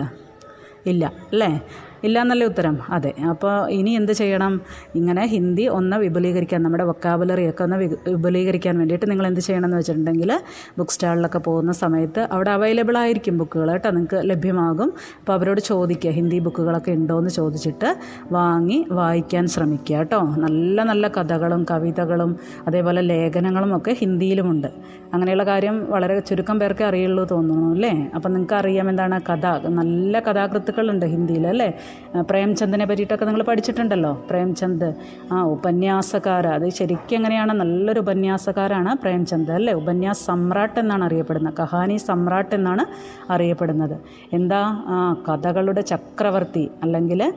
ഇല്ല 0.86 1.06
അല്ലേ? 1.32 1.52
ഇല്ല 2.06 2.18
എന്നല്ലേ 2.22 2.46
ഉത്തരം? 2.48 2.76
അതെ. 2.90 3.12
അപ്പോൾ 3.32 3.54
ഇനി 3.78 3.92
എന്ത് 4.00 4.12
ചെയ്യണം? 4.12 4.54
ഇങ്ങനെ 5.00 5.24
ഹിന്ദി 5.34 5.66
ഒന്ന് 5.78 5.96
വിപുലീകരിക്കാൻ 5.96 6.60
നമ്മുടെ 6.64 6.84
വൊക്കാബുലറിയൊക്കെ 6.84 7.64
ഒന്ന് 7.64 7.78
വിപുലീകരിക്കാൻ 8.16 8.78
വേണ്ടിയിട്ട് 8.78 9.08
നിങ്ങൾ 9.12 9.28
എന്ത് 9.28 9.40
ചെയ്യണം 9.40 9.68
എന്ന് 9.68 9.78
വെച്ചിട്ടുണ്ടെങ്കിൽ 9.78 10.32
ബുക്ക് 10.78 10.92
സ്റ്റാളിലൊക്കെ 10.92 11.40
പോകുന്ന 11.40 11.72
സമയത്ത് 11.72 12.22
അവിടെ 12.32 12.52
അവൈലബിൾ 12.52 12.98
ആയിരിക്കും 12.98 13.38
ബുക്കുകൾ 13.38 13.72
കേട്ടോ. 13.72 13.90
നിങ്ങൾക്ക് 13.90 14.22
ലഭ്യമാകും. 14.30 14.92
അപ്പോൾ 15.20 15.34
അവരോട് 15.34 15.62
ചോദിക്കുക 15.62 16.12
ഹിന്ദി 16.12 16.40
ബുക്കുകളൊക്കെ 16.40 16.92
ഉണ്ടോ 16.92 17.18
എന്ന് 17.18 17.30
ചോദിച്ചിട്ട് 17.30 17.92
വാങ്ങി 18.32 18.80
വായിക്കാൻ 18.92 19.48
ശ്രമിക്കുക 19.48 19.96
കേട്ടോ. 19.96 20.22
നല്ല 20.46 20.84
നല്ല 20.84 21.06
കഥകളും 21.18 21.66
കവിതകളും 21.72 22.32
അതേപോലെ 22.68 23.02
ലേഖനങ്ങളും 23.02 23.72
ഒക്കെ 23.78 23.92
ഹിന്ദിയിലുമുണ്ട് 24.02 24.70
അങ്ങനെയുള്ള 25.14 25.44
കാര്യം 25.44 25.76
വളരെ 25.90 26.20
ചുരുക്കം 26.20 26.60
പേർക്ക് 26.60 26.84
അറിയുള്ളൂ 26.84 27.24
തോന്നുന്നു 27.32 27.68
അല്ലേ? 27.76 27.92
അപ്പം 28.16 28.34
നിങ്ങൾക്ക് 28.34 28.54
അറിയാം 28.54 28.90
എന്താണ് 28.90 29.16
കഥ. 29.30 29.46
നല്ല 29.80 30.20
കഥാകൃത്തുക്കളുണ്ട് 30.20 31.06
ഹിന്ദിയിൽ 31.06 31.48
അല്ലേ? 31.48 31.68
പ്രേംചന്ദിനെ 32.22 32.86
പറ്റിയിട്ടൊക്കെ 32.86 33.26
നിങ്ങൾ 33.26 33.44
പഠിച്ചിട്ടുണ്ടല്ലോ. 33.44 34.24
പ്രേംചന്ദ്. 34.30 34.94
ആ 35.32 35.42
ഉപന്യാസകാര. 35.42 36.48
അത് 36.48 36.70
ശരിക്കും 36.70 37.16
എങ്ങനെയാണ്? 37.16 37.54
നല്ലൊരു 37.54 38.00
ഉപന്യാസകാരാണ് 38.00 38.96
പ്രേംചന്ദ് 38.98 39.52
അല്ലേ? 39.52 39.74
ഉപന്യാസ് 39.74 40.26
സമ്രാട്ട് 40.26 40.80
എന്നാണ് 40.80 41.04
അറിയപ്പെടുന്നത്. 41.04 41.54
കഹാനി 41.60 41.98
സമ്രാട്ട് 41.98 42.56
എന്നാണ് 42.56 42.86
അറിയപ്പെടുന്നത്. 43.32 44.00
എന്താ? 44.34 44.62
ആ, 44.88 45.16
കഥകളുടെ 45.30 45.82
ചക്രവർത്തി 45.82 46.72
അല്ലെങ്കിൽ 46.84 47.34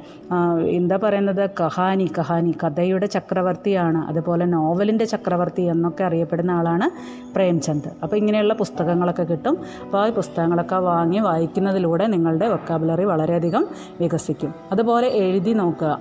എന്താ 0.68 0.98
പറയുന്നത്? 1.02 1.50
കഹാനി. 1.60 2.10
കഹാനി 2.18 2.54
കഥയുടെ 2.64 3.06
ചക്രവർത്തിയാണ്. 3.06 3.98
അതുപോലെ 3.98 4.46
നോവലിന്റെ 4.46 5.04
ചക്രവർത്തി 5.04 5.62
എന്നൊക്കെ 5.62 6.04
അറിയപ്പെടുന്ന 6.04 6.50
ആളാണ് 6.50 6.90
പ്രേംചന്ദ്. 7.34 7.88
അപ്പോൾ 8.02 8.16
ഇങ്ങനെയുള്ള 8.16 8.54
പുസ്തകങ്ങളൊക്കെ 8.54 9.22
കിട്ടും. 9.22 9.58
അപ്പോൾ 9.84 10.06
ആ 10.06 10.10
പുസ്തകങ്ങളൊക്കെ 10.10 10.76
വാങ്ങി 10.76 11.18
വായിക്കുന്നതിലൂടെ 11.18 12.06
നിങ്ങളുടെ 12.06 12.48
വൊക്കാബുലറി 12.48 13.04
വളരെയധികം 13.04 13.66
വികസിക്കും. 14.00 14.47
അതുപോലെ 14.72 15.08
എഴുതി 15.22 15.50
നോക്കുക. 15.50 15.92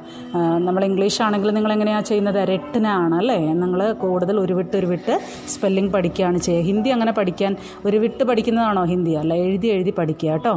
നമ്മൾ 0.68 0.84
ഇംഗ്ലീഷ് 0.86 1.22
ആണെങ്കിൽ 1.28 1.52
നിങ്ങൾ 1.58 1.74
എങ്ങനെയാണ് 1.74 2.06
ചെയ്യുന്നത്? 2.06 2.42
രട്ടിനാണ് 2.54 3.16
അല്ലേ? 3.16 3.40
നിങ്ങൾ 3.62 3.82
കൂടുതൽ 4.04 4.40
ഉരുവിട്ട് 4.40 4.76
ഉരുവിട്ട് 4.78 5.16
സ്പെല്ലിംഗ് 5.54 5.94
പഠിക്കുകയാണ് 5.94 6.38
ചെയ്യുക. 6.38 6.66
ഹിന്ദി 6.72 6.90
അങ്ങനെ 6.90 7.12
പഠിക്കാൻ 7.12 7.56
ഉരുവിട്ട് 7.86 8.24
പഠിക്കുന്നതാണോ 8.24 8.84
ഹിന്ദി? 8.94 9.16
അല്ല 9.24 9.34
എഴുതി 9.46 9.68
എഴുതി 9.68 9.94
പഠിക്കുക 10.02 10.32
കേട്ടോ. 10.32 10.56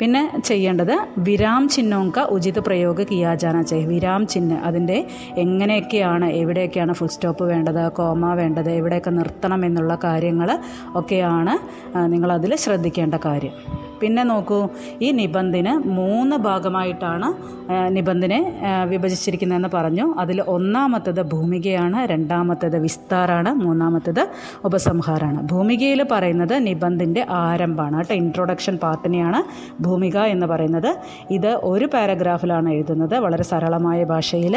പിന്നെ 0.00 0.20
ചെയ്യേണ്ടത് 0.44 0.92
വിരാം 1.18 1.62
ചിഹ്നോങ്ക 1.68 2.18
ഉചിത 2.34 2.58
പ്രയോഗ 2.58 3.02
കിയാജാന 3.02 3.62
ചെയ് 3.62 3.86
വിരാം 3.86 4.26
ചിഹ്ന 4.26 4.58
അതിന്റെ 4.68 4.98
എങ്ങനെയൊക്കെയാണ് 5.44 6.26
എവിടെയൊക്കെയാണ് 6.40 6.92
ഫുൾ 6.92 7.06
സ്റ്റോപ്പ് 7.06 7.44
വേണ്ടത് 7.44 7.92
കോമ 7.92 8.32
വേണ്ടത് 8.34 8.70
എവിടെയൊക്കെ 8.70 9.10
നിർത്തണം 9.10 9.66
എന്നുള്ള 9.66 9.98
കാര്യങ്ങൾ 10.04 10.50
ഒക്കെയാണ് 10.94 11.54
നിങ്ങളതിൽ 12.12 12.54
ശ്രദ്ധിക്കേണ്ട 12.56 13.14
കാര്യം. 13.26 13.56
പിന്നെ 14.02 14.22
നോക്കൂ 14.30 14.60
ഈ 15.06 15.10
നിബന്ധന 15.20 15.68
മൂന്ന് 15.98 16.36
ഭാഗമായിട്ടാണ് 16.48 17.28
നിബന്ധനെ 17.96 18.40
വിഭജിച്ചിരിക്കുന്നതെന്ന് 18.92 19.70
പറഞ്ഞു. 19.76 20.04
അതിൽ 20.22 20.38
ഒന്നാമത്തത് 20.56 21.22
ഭൂമികയാണ് 21.32 21.98
രണ്ടാമത്തത് 22.12 22.76
വിസ്താറാണ് 22.84 23.50
മൂന്നാമത്തത് 23.64 24.22
ഉപസംഹാരമാണ് 24.68 25.40
ഭൂമികയിൽ 25.52 26.00
പറയുന്നത് 26.12 26.54
നിബന്ധിന്റെ 26.68 27.22
ആരംഭമാണ്. 27.42 27.96
കേട്ടോ 27.98 28.14
ഇൻട്രൊഡക്ഷൻ 28.22 28.74
പാർട്ടിനെയാണ് 28.84 29.40
ഭൂമിക 29.86 30.18
എന്ന് 30.34 30.46
പറയുന്നത്. 30.52 30.90
ഇത് 31.36 31.50
ഒരു 31.70 31.86
പാരഗ്രാഫിലാണ് 31.94 32.68
എഴുതുന്നത്. 32.76 33.16
വളരെ 33.24 33.44
സരളമായ 33.50 34.00
ഭാഷയിൽ 34.12 34.54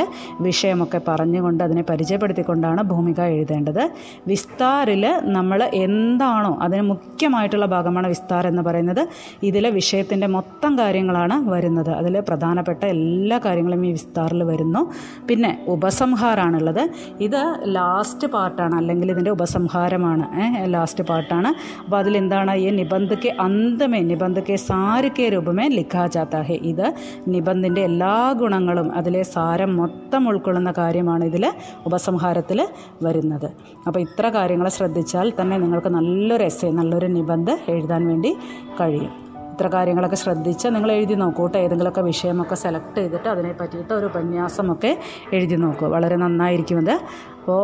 വിഷയമൊക്കെ 0.47 1.01
പറഞ്ഞുകൊണ്ട് 1.09 1.61
അതിനെ 1.67 1.83
പരിചയപ്പെടുത്തിക്കൊണ്ടാണ് 1.89 2.81
ഭൂമിക 2.91 3.21
എഴുതേണ്ടത്. 3.35 3.83
വിസ്താറിൽ 4.31 5.05
നമ്മൾ 5.37 5.59
എന്താണോ 5.85 6.53
അതിന് 6.65 6.83
മുഖ്യമായിട്ടുള്ള 6.91 7.67
ഭാഗമാണ് 7.75 8.07
വിസ്താർ 8.13 8.43
എന്ന് 8.51 8.63
പറയുന്നത്. 8.69 9.03
ഇതിലെ 9.43 9.69
വിഷയത്തിന്റെ 9.69 10.27
മൊത്തം 10.27 10.77
കാര്യങ്ങളാണ് 10.79 11.49
വരുന്നത്. 11.49 11.89
അതിൽ 11.89 12.19
പ്രധാനപ്പെട്ട 12.19 12.85
എല്ലാ 12.85 13.37
കാര്യങ്ങളും 13.45 13.85
ഈ 13.85 13.91
വിസ്താറിൽ 13.91 14.43
വരുന്നു. 14.43 14.91
പിന്നെ 15.27 15.65
ഉപസംഹാരമാണുള്ളത് 15.67 16.89
ഇത് 17.19 17.61
ലാസ്റ്റ് 17.63 18.27
പാർട്ടാണ് 18.27 18.75
അല്ലെങ്കിൽ 18.75 19.11
ഇതിന്റെ 19.11 19.31
ഉപസംഹാരമാണ്. 19.31 20.27
ലാസ്റ്റ് 20.73 21.03
പാർട്ടാണ് 21.03 21.47
അപ്പോൾ 21.83 21.97
അതിലെന്താണ് 21.97 22.55
ഈ 22.55 22.69
നിബന്ധയ്ക്ക് 22.69 23.29
അന്തമേ 23.41 23.99
നിബന്ധക്കെ 23.99 24.55
സാരിക്കേ 24.55 25.29
രൂപമേ 25.29 25.67
ലിഖാ 25.67 26.07
ജാത്ത 26.07 26.35
ഹെ 26.35 26.53
ഇത് 26.53 26.93
നിബന്ധിന്റെ 27.27 27.81
എല്ലാ 27.81 28.31
ഗുണങ്ങളും 28.31 28.95
അതിലെ 28.95 29.23
സാരം 29.23 29.77
മൊത്തം 29.77 30.27
ഉൾക്കൊള്ളുന്ന 30.27 30.73
കാര്യമാണ് 30.77 31.25
ഇതിൽ 31.25 31.53
ഉപസംഹാരത്തിൽ 31.85 32.67
വരുന്നത്. 33.03 33.49
അപ്പോൾ 33.87 33.99
ഇത്ര 33.99 34.29
കാര്യങ്ങൾ 34.29 34.69
ശ്രദ്ധിച്ചാൽ 34.69 35.33
തന്നെ 35.41 35.57
നിങ്ങൾക്ക് 35.57 35.87
നല്ലൊരു 35.87 36.43
എസ്സേ 36.43 36.71
നല്ലൊരു 36.71 37.05
നിബന്ധ 37.05 37.49
എഴുതാൻ 37.69 38.07
വേണ്ടി 38.07 38.37
കഴിയും. 38.81 39.20
ഇത്ര 39.51 39.67
കാര്യങ്ങളൊക്കെ 39.67 40.15
ശ്രദ്ധിച്ച് 40.15 40.67
നിങ്ങൾ 40.67 40.91
എഴുതി 40.91 41.13
നോക്കൂ 41.13 41.43
കേട്ടോ. 41.43 41.59
ഏതെങ്കിലുമൊക്കെ 41.59 42.01
വിഷയമൊക്കെ 42.01 42.55
സെലക്ട് 42.55 42.97
ചെയ്തിട്ട് 42.97 43.29
അതിനെ 43.29 43.51
പറ്റിയിട്ട് 43.61 43.93
ഒരു 43.93 44.05
ഉപന്യാസമൊക്കെ 44.05 44.97
എഴുതി 45.33 45.55
നോക്കൂ. 45.55 45.85
വളരെ 45.87 46.15
നന്നായിരിക്കും 46.15 46.79
ഇത് 46.79 46.91
അപ്പോൾ 46.91 47.61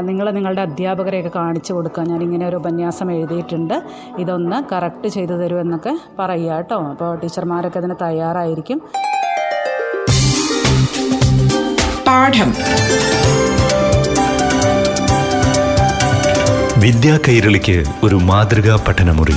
നിങ്ങൾ 0.00 0.30
നിങ്ങളുടെ 0.30 0.62
അധ്യാപകരെയൊക്കെ 0.62 1.30
കാണിച്ചു 1.34 1.72
കൊടുക്കുക 1.72 2.02
ഞാനിങ്ങനെ 2.02 2.48
ഒരു 2.48 2.56
ഉപന്യാസം 2.56 3.12
എഴുതിയിട്ടുണ്ട്. 3.12 3.82
ഇതൊന്ന് 4.18 4.62
കറക്റ്റ് 4.72 5.08
ചെയ്തു 5.08 5.32
തരുമെന്നൊക്കെ 5.32 5.98
പറയുക 6.18 6.52
കേട്ടോ. 6.52 6.78
അപ്പോൾ 6.90 7.16
ടീച്ചർമാരൊക്കെ 7.16 7.78
അതിന് 7.78 7.94
തയ്യാറായിരിക്കും. 8.02 8.80
പാഠം. 12.08 12.50
വിദ്യാ 16.80 17.18
കൈരളിക്ക് 17.28 17.84
ഒരു 18.04 18.14
മാതൃകാ 18.14 18.84
പഠനമുറി. 18.88 19.36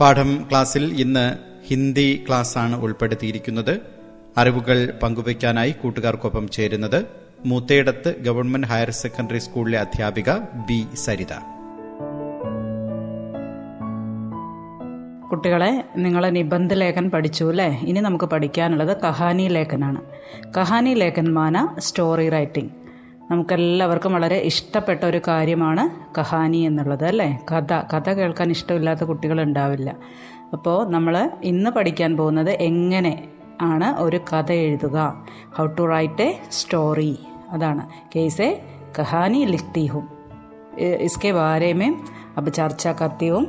പാഠം 0.00 0.46
ക്ലാസ്സിൽ 0.50 1.00
ഇന്ന് 1.00 1.38
ഹിന്ദി 1.66 2.24
ക്ലാസ്സാണ് 2.28 2.82
ഉൾപ്പെടുത്തിയിരിക്കുന്നത്. 2.82 3.80
അറിവുകൾ 4.38 4.92
പങ്കുവയ്ക്കാനായി 5.02 5.70
കൂട്ടുകാർക്കൊപ്പം 5.70 6.48
ചേരുന്നത് 6.48 7.06
മൂത്തേടത്ത് 7.46 8.14
ഗവൺമെന്റ് 8.20 8.66
ഹയർ 8.66 8.90
സെക്കൻഡറി 8.90 9.38
സ്കൂളിലെ 9.38 9.78
അധ്യാപിക 9.78 10.30
ബി 10.68 10.86
സരിത. 10.94 11.34
കുട്ടികളെ 15.30 15.84
നിങ്ങൾ 15.96 16.30
നിബന്ധ 16.30 16.72
ലേഖൻ 16.72 17.10
പഠിച്ചു 17.10 17.44
അല്ലേ? 17.44 17.80
ഇനി 17.80 18.00
നമുക്ക് 18.00 18.24
പഠിക്കാനുള്ളത് 18.24 18.96
കഹാനി 19.04 19.48
ലേഖനാണ്. 19.48 20.00
കഹാനി 20.56 20.94
ലേഖൻ 20.94 21.34
മാന 21.34 21.74
സ്റ്റോറി 21.78 22.28
റൈറ്റിംഗ് 22.28 22.70
നമുക്കെല്ലാവർക്കും 23.31 24.13
വളരെ 24.13 24.37
ഇഷ്ടപ്പെട്ട 24.41 25.01
ഒരു 25.05 25.21
കാര്യമാണ് 25.27 25.83
കഹാനി 26.17 26.57
എന്നുള്ളത് 26.57 27.05
അല്ലേ 27.05 27.29
കഥ 27.51 27.73
കഥ 27.93 28.13
കേൾക്കാൻ 28.13 28.51
ഇഷ്ടമില്ലാത്ത 28.51 29.03
കുട്ടികൾ 29.03 29.41
ഉണ്ടാവില്ല 29.41 29.89
അപ്പോൾ 30.53 30.91
നമ്മൾ 30.91 31.15
ഇന്ന് 31.43 31.71
പഠിക്കാൻ 31.71 32.17
പോകുന്നത് 32.17 32.51
എങ്ങനെ 32.61 33.13
ആണ് 33.61 33.89
ഒരു 33.97 34.19
കഥ 34.33 34.51
എഴുതുക 34.51 35.25
how 35.57 35.65
to 35.79 35.85
write 35.89 36.21
a 36.21 36.29
story 36.51 37.11
അതാണ് 37.51 37.83
കേസെ 38.15 38.49
കഹാനി 38.99 39.45
ലിഖ്തി 39.45 39.85
ഹും 39.85 40.07
इसके 40.79 41.33
बारे 41.33 41.73
में 41.73 41.89
अब 42.37 42.49
चर्चा 42.49 42.93
करती 42.93 43.27
हूँ 43.27 43.45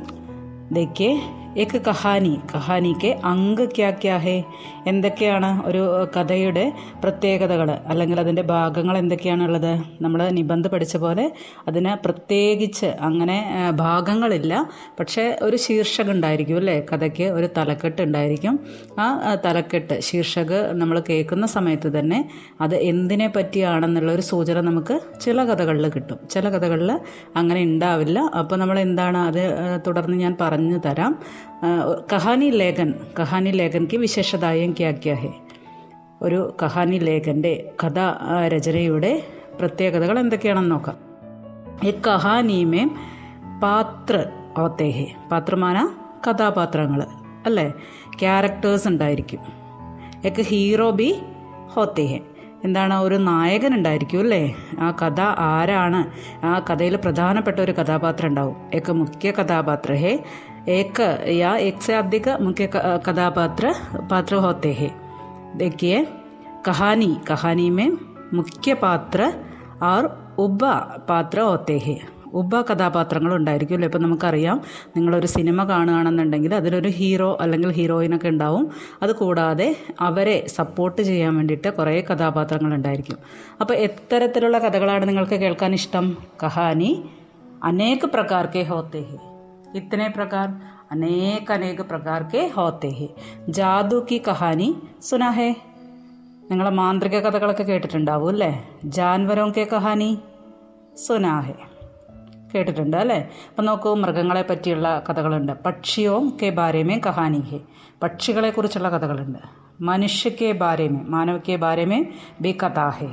देखिए 0.73 1.11
एक 1.56 1.72
കഹാനി. 1.88 2.40
കഹാനിക്ക് 2.54 3.16
അങ്ക് 3.24 3.62
ക്യാ 3.76 3.90
ക്യാ 3.90 4.16
ഹേ? 4.16 4.44
എന്തൊക്കെയാണ് 4.86 5.66
ഒരു 5.66 5.82
കഥയുടെ 6.16 6.72
പ്രത്യേകതകൾ 7.04 7.70
അല്ലെങ്കിൽ 7.70 8.20
അതിന്റെ 8.20 8.42
ഭാഗങ്ങൾ 8.42 8.98
എന്തൊക്കെയാണുള്ളത് 8.98 9.72
നമ്മൾ 10.00 10.28
നിബന്ധ 10.30 10.66
പഠിച്ച 10.66 10.96
പോലെ 10.96 11.32
അതിന് 11.68 11.92
പ്രത്യേകിച്ച് 12.04 12.86
അങ്ങനെ 12.86 13.38
ഭാഗങ്ങളില്ല. 13.76 14.70
പക്ഷേ 15.00 15.38
ഒരു 15.42 15.56
ശീർഷകം 15.56 16.10
ഉണ്ടായിരിക്കും 16.10 16.56
അല്ലേ? 16.56 16.82
കഥയ്ക്ക് 16.92 17.24
ഒരു 17.24 17.48
തലക്കെട്ട് 17.56 18.02
ഉണ്ടായിരിക്കും. 18.02 18.60
ആ 18.98 19.34
തലക്കെട്ട് 19.34 20.00
ശീർഷക 20.00 20.52
നമ്മൾ 20.72 21.02
കേൾക്കുന്ന 21.08 21.46
സമയത്ത് 21.46 21.98
തന്നെ 21.98 22.20
അത് 22.60 22.74
എന്തിനെ 22.74 23.28
പറ്റിയാണെന്നുള്ള 23.36 24.12
ഒരു 24.12 24.22
സൂചന 24.22 24.60
നമുക്ക് 24.60 25.00
ചില 25.20 25.44
കഥകളിൽ 25.44 25.88
കിട്ടും. 25.88 26.18
ചില 26.30 26.48
കഥകളിൽ 26.48 27.00
അങ്ങനെ 27.36 27.62
ഉണ്ടാവില്ല. 27.62 28.18
അപ്പോൾ 28.20 28.56
നമ്മൾ 28.56 28.78
എന്താണ് 28.78 29.18
അത് 29.18 29.42
തുടർന്ന് 29.86 30.16
ഞാൻ 30.16 30.36
പറഞ്ഞു 30.40 30.78
തരാം. 30.86 31.45
കഹാനി 32.12 32.50
ലേഖൻ 32.50 32.94
കഹാനി 33.20 33.50
ലേഖൻക്ക് 33.50 33.96
വിശേഷതായം 33.96 34.72
ക്യാ 34.72 34.90
ക്യാ 34.90 35.14
ഹേ. 35.14 35.32
ഒരു 36.22 36.56
കഹാനി 36.62 36.96
ലേഖന്റെ 36.96 37.72
കഥ 37.84 37.98
രചനയുടെ 38.48 39.22
പ്രത്യേകതകൾ 39.60 40.18
എന്തൊക്കെയാണെന്ന് 40.18 40.70
നോക്കാം. 40.70 40.96
ഈ 41.84 41.90
കഹാനിമേ 42.06 42.88
പാത്ര 43.62 44.24
ഓത്തേഹെ 44.58 45.14
പാത്രമാന 45.32 45.88
കഥാപാത്രങ്ങൾ 46.28 47.06
അല്ലേ? 47.46 47.72
ക്യാരക്ടേഴ്സ് 48.20 48.88
ഉണ്ടായിരിക്കും. 48.88 49.38
എക്ക് 50.24 50.42
ഹീറോ 50.42 50.90
ബി 50.90 51.18
ഹോത്തേ 51.68 52.06
ഹേ. 52.06 52.20
എന്താണ് 52.63 52.93
ഒരു 52.99 53.15
നായകൻ 53.23 53.73
ഉണ്ടായിരിക്കും 53.73 54.19
അല്ലേ 54.19 54.41
ആ 54.79 54.91
കഥ 55.01 55.19
ആരാണ് 55.49 55.99
ആ 56.45 56.59
കഥയിൽ 56.69 56.95
പ്രധാനപ്പെട്ട 56.97 57.59
ഒരു 57.59 57.71
കഥാപാത്രം 57.71 58.27
ഉണ്ടാവും 58.27 58.57
एक 58.73 58.87
മുഖ്യ 58.93 59.31
കഥാപാത്ര 59.31 59.93
ഹേ 59.95 60.13
एक 60.71 60.97
या 61.35 61.55
एक 61.59 61.81
से 61.81 61.93
अधिक 61.93 62.27
मुख्य 62.41 62.67
क- 62.67 62.83
कथापात्र 63.07 63.65
पात्र 64.11 64.35
होते 64.37 64.73
हैं 64.73 64.89
देखिए 65.57 65.97
कहानी 66.65 67.17
कहानी 67.27 67.69
में 67.69 67.87
मुख्य 68.33 68.73
पात्र 68.75 69.21
और 69.83 70.03
ഉപ 70.39 70.61
പാത്ര 71.09 71.39
होते 71.41 71.77
हैं 71.79 71.97
ഉപ 72.34 72.60
കഥാപാത്രങ്ങൾ 72.60 73.34
ഉണ്ടായിരിക്കും 73.34 73.74
അല്ലേ 73.74 73.86
ഇപ്പം 73.86 74.02
നമുക്കറിയാം 74.02 74.60
നിങ്ങളൊരു 74.96 75.26
സിനിമ 75.26 75.64
കാണുകയാണെന്നുണ്ടെങ്കിൽ 75.64 76.54
അതിലൊരു 76.54 76.88
ഹീറോ 76.88 77.38
അല്ലെങ്കിൽ 77.40 77.72
ഹീറോയിനൊക്കെ 77.72 78.28
ഉണ്ടാവും. 78.28 78.70
അതുകൂടാതെ 79.02 79.76
അവരെ 80.00 80.46
സപ്പോർട്ട് 80.46 81.02
ചെയ്യാൻ 81.02 81.36
വേണ്ടിയിട്ട് 81.36 81.68
കുറേ 81.68 82.00
കഥാപാത്രങ്ങൾ 82.00 82.74
ഉണ്ടായിരിക്കും 82.74 83.18
അപ്പോൾ 83.60 83.74
എത്തരത്തിലുള്ള 83.74 84.58
കഥകളാണ് 84.58 85.08
നിങ്ങൾക്ക് 85.08 85.34
കേൾക്കാൻ 85.34 85.74
ഇഷ്ടം? 85.74 86.16
കഹാനി 86.42 87.04
അനേക 87.64 88.06
പ്രകാർക്കെ 88.06 88.58
കെ 88.58 88.62
ഹോത്തേ 88.62 89.04
പ്രകാർ 90.16 90.48
അനേക 90.90 91.52
അനേക 91.52 91.82
പ്രകാർ 91.82 92.22
കെ 92.22 93.08
ജാദു 93.48 94.06
കി 94.12 94.22
കഹാനി 94.28 94.76
സുനാഹേ 95.02 95.54
നിങ്ങളെ 96.50 96.70
മാന്ത്രിക 96.70 97.18
കഥകളൊക്കെ 97.18 97.62
കേട്ടിട്ടുണ്ടാവും 97.62 98.28
അല്ലേ? 98.28 98.64
ജാൻവരോം 98.84 99.52
കെ 99.56 99.68
കഹാനി 99.72 100.18
സുനാഹേ 101.06 101.54
കേട്ടിട്ടുണ്ട് 102.56 102.96
അല്ലേ? 102.96 103.18
അപ്പം 103.48 103.64
നോക്കൂ 103.64 103.94
മൃഗങ്ങളെ 103.94 104.44
പറ്റിയുള്ള 104.50 105.02
കഥകളുണ്ട്. 105.08 105.52
പക്ഷിയോ 105.66 106.14
കെ 106.42 106.48
ബാരേമേ 106.50 107.00
കഹാനി 107.06 107.40
ഹെ 107.40 107.60
പക്ഷികളെ 108.02 108.50
കുറിച്ചുള്ള 108.50 108.88
കഥകളുണ്ട്. 108.88 109.38
മനുഷ്യക്കെ 109.80 110.52
ബാരേമേ 110.52 111.00
മാനവക്കെ 111.08 111.56
ബാരേമേ 111.56 112.04
ബി 112.40 112.52
കഥാഹേ. 112.64 113.08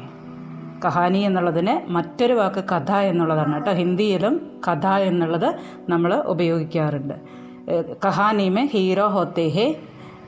കഹാനി 0.86 1.18
എന്നുള്ളതിന് 1.18 1.92
മറ്റൊരു 1.92 2.34
വാക്ക് 2.34 2.64
കഥ 2.72 2.92
എന്നുള്ളതാണ് 2.92 3.54
കേട്ടോ. 3.54 3.72
ഹിന്ദിയിലും 3.72 4.62
കഥ 4.68 4.88
എന്നുള്ളത് 4.88 5.50
നമ്മൾ 5.90 6.16
ഉപയോഗിക്കാറുണ്ട്. 6.16 7.14
കഹാനിമേ 8.06 8.64
ഹീറോ 8.74 9.08
ഹോത്തേ 9.08 9.48
ഹേ 9.48 9.66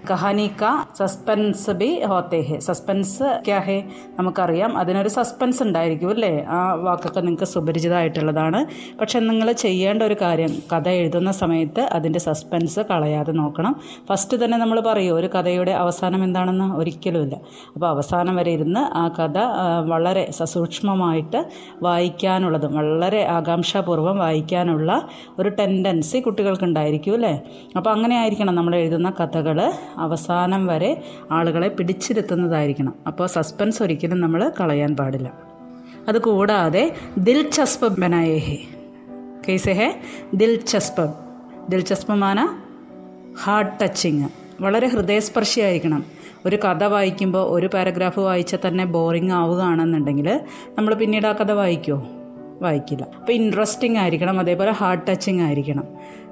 കഹാനി 0.10 0.52
കാ 0.62 0.86
സസ്പെൻസ് 0.98 1.72
ബി 1.72 2.04
ഹോത്തേ 2.06 2.42
ഹെ. 2.42 2.60
സസ്പെൻസ് 2.60 3.42
ക്യാ 3.46 3.60
ഹേ? 3.60 3.84
നമുക്കറിയാം. 4.20 4.78
അതിനൊരു 4.78 5.10
സസ്പെൻസ് 5.10 5.64
ഉണ്ടായിരിക്കും 5.64 6.10
അല്ലേ? 6.10 6.44
ആ 6.44 6.74
വാക്കൊക്കെ 6.74 7.20
നിങ്ങൾക്ക് 7.20 7.44
സുപരിചിതമായിട്ടുള്ളതാണ്. 7.44 8.66
പക്ഷെ 9.02 9.20
നിങ്ങൾ 9.20 9.52
ചെയ്യേണ്ട 9.52 10.04
ഒരു 10.04 10.16
കാര്യം 10.22 10.50
കഥ 10.74 10.90
എഴുതുന്ന 10.90 11.32
സമയത്ത് 11.32 11.80
അതിന്റെ 11.80 12.20
സസ്പെൻസ് 12.20 12.80
കളയാതെ 12.80 13.32
നോക്കണം. 13.32 13.76
ഫസ്റ്റ് 14.10 14.46
തന്നെ 14.46 14.58
നമ്മൾ 14.58 14.80
പറയും 14.80 15.16
ഒരു 15.16 15.28
കഥയുടെ 15.28 15.72
അവസാനം 15.72 16.24
എന്താണെന്ന്? 16.24 16.76
ഒരിക്കലുമില്ല. 16.76 17.36
അപ്പോൾ 17.76 17.88
അവസാനം 17.88 18.36
വരെ 18.36 18.52
ഇരുന്ന് 18.52 18.80
ആ 18.80 19.08
കഥ 19.08 19.38
വളരെ 19.86 20.32
സസൂക്ഷ്മമായിട്ട് 20.32 21.46
വായിക്കാനുള്ളതും 21.82 22.76
വളരെ 22.76 23.24
ആകാംക്ഷാപൂർവം 23.28 24.18
വായിക്കാനുള്ള 24.18 25.02
ഒരു 25.40 25.50
ടെൻഡൻസി 25.50 26.18
കുട്ടികൾക്ക് 26.18 26.64
ഉണ്ടായിരിക്കും 26.64 27.14
അല്ലേ? 27.14 27.42
അപ്പോൾ 27.78 27.90
അങ്ങനെ 27.90 28.16
ആയിരിക്കണം 28.20 28.56
നമ്മൾ 28.56 28.76
എഴുതുന്ന 28.76 29.14
കഥകൾ 29.20 29.58
അവസാനം 29.98 30.68
വരെ 30.68 31.04
ആളുകളെ 31.32 31.68
പിടിച്ചിരുത്തുന്നതായിരിക്കണം. 31.68 32.94
അപ്പോൾ 33.08 33.28
സസ്പെൻസ് 33.28 33.84
ഒരിക്കലും 33.84 34.22
നമ്മൾ 34.22 34.52
കളയാൻ 34.60 34.96
പാടില്ല. 34.96 35.34
അത് 36.08 36.22
കൂടാതെ 36.22 36.96
ദിൽചസ്പ് 37.18 38.02
ബനായേഹെ. 38.02 38.58
കേസേ 39.48 39.74
ഹെ 39.74 40.00
ദിൽചസ്പ് 40.34 41.14
ദിൽചസ്പമാന 41.70 42.62
ഹാർട്ട് 43.44 43.84
ടച്ചിങ്. 43.84 44.30
വളരെ 44.62 44.88
ഹൃദയസ്പർശിയായിരിക്കണം. 44.88 46.06
ഒരു 46.46 46.56
കഥ 46.56 46.84
വായിക്കുമ്പോൾ 46.84 47.50
ഒരു 47.50 47.70
പാരഗ്രാഫ് 47.74 48.20
വായിച്ചാൽ 48.20 48.60
തന്നെ 48.68 48.86
ബോറിംഗ് 48.86 49.34
ആവുകയാണെന്നുണ്ടെങ്കിൽ 49.34 50.42
നമ്മൾ 50.78 50.94
പിന്നീട് 50.94 51.28
ആ 51.28 51.32
കഥ 51.32 51.52
വായിക്കുമോ 51.52 52.08
വായിക്കില്ല. 52.62 53.08
അപ്പോൾ 53.16 53.32
ഇൻട്രസ്റ്റിംഗ് 53.32 53.98
ആയിരിക്കണം 53.98 54.40
അതേപോലെ 54.40 54.72
ഹാർട്ട് 54.72 55.12
ടച്ചിങ് 55.12 55.42
ആയിരിക്കണം. 55.42 55.84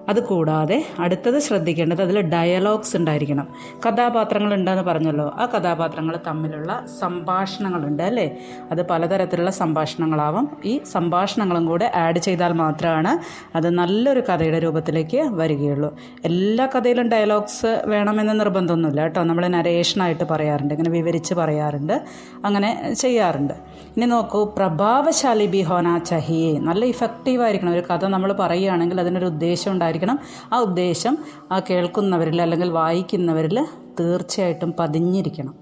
അതുകൂടാതെ 0.10 0.86
അടുത്തത് 1.00 1.40
ശ്രദ്ധിക്കേണ്ടത് 1.40 2.02
അതിൽ 2.02 2.22
ഡയലോഗ്സ് 2.22 2.98
ഉണ്ടായിരിക്കണം. 2.98 3.48
കഥാപാത്രങ്ങൾ 3.90 4.54
ഉണ്ടെന്ന് 4.54 4.84
പറഞ്ഞല്ലോ. 4.84 5.30
ആ 5.30 5.46
കഥാപാത്രങ്ങൾ 5.46 6.20
തമ്മിലുള്ള 6.28 6.86
സംഭാഷണങ്ങളുണ്ട് 7.00 8.04
അല്ലേ? 8.04 8.38
അത് 8.72 8.88
പലതരത്തിലുള്ള 8.88 9.52
സംഭാഷണങ്ങളാവും. 9.52 10.58
ഈ 10.66 10.82
സംഭാഷണങ്ങളും 10.92 11.66
കൂടെ 11.66 11.92
ആഡ് 11.96 12.20
ചെയ്താൽ 12.20 12.54
മാത്രമാണ് 12.54 13.20
അത് 13.58 13.70
നല്ലൊരു 13.70 14.20
കഥയുടെ 14.20 14.60
രൂപത്തിലേക്ക് 14.60 15.18
വരികയുള്ളൂ. 15.18 15.98
എല്ലാ 16.26 16.66
കഥയിലും 16.66 17.10
ഡയലോഗ്സ് 17.10 17.84
വേണമെന്ന് 17.86 18.40
നിർബന്ധമൊന്നുമില്ല 18.40 19.02
കേട്ടോ. 19.02 19.24
നമ്മൾ 19.24 19.48
നരേഷനായിട്ട് 19.48 20.24
പറയാറുണ്ട് 20.24 20.74
ഇങ്ങനെ 20.74 20.90
വിവരിച്ച് 20.90 21.34
പറയാറുണ്ട് 21.34 22.04
അങ്ങനെ 22.46 22.94
ചെയ്യാറുണ്ട്. 22.94 23.54
ഇനി 23.98 24.06
നോക്കൂ 24.06 24.44
പ്രഭാവശാലി 24.46 25.46
ബിഹോന 25.46 25.98
ചഹിയെ 25.98 26.60
നല്ല 26.60 26.86
ഇഫക്റ്റീവായിരിക്കണം 26.86 27.72
ഒരു 27.72 27.84
കഥ 27.92 28.06
നമ്മൾ 28.06 28.34
പറയുകയാണെങ്കിൽ 28.34 29.00
അതിനൊരു 29.00 29.26
ഉദ്ദേശം 29.26 29.72
ഉണ്ടായിരിക്കണം 29.94 30.50
ആ 30.54 30.60
ഉദ്ദേശം 30.60 31.18
ആ 31.52 31.60
കേൾക്കുന്നവരിൽ 31.70 32.42
അല്ലെങ്കിൽ 32.42 32.70
വായിക്കുന്നവരിൽ 32.72 33.58
തീർച്ചയായിട്ടും 34.00 34.74
പതിഞ്ഞിരിക്കണം. 34.80 35.56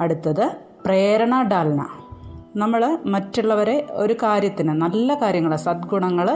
അടുത്തത് 0.00 0.44
പ്രേരണ 0.84 1.34
ഡാൽന. 1.42 1.82
നമ്മൾ 2.56 2.98
മറ്റുള്ളവരെ 3.06 3.86
ഒരു 3.90 4.14
കാര്യത്തിന് 4.22 4.72
നല്ല 4.82 5.14
കാര്യങ്ങൾ 5.22 5.52
സദ്ഗുണങ്ങൾ 5.56 6.28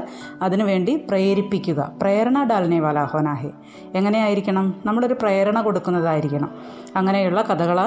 അതിനുവേണ്ടി 0.42 0.96
പ്രേരിപ്പിക്കുക. 1.08 1.80
പ്രേരണ 2.02 2.38
ഡാൽനെ 2.50 2.80
വാലാഹോനാഹെ 2.80 3.50
എങ്ങനെയായിരിക്കണം? 3.94 4.66
നമ്മളൊരു 4.86 5.16
പ്രേരണ 5.22 5.60
കൊടുക്കുന്നതായിരിക്കണം. 5.60 6.50
അങ്ങനെയുള്ള 6.96 7.42
കഥകൾ 7.42 7.78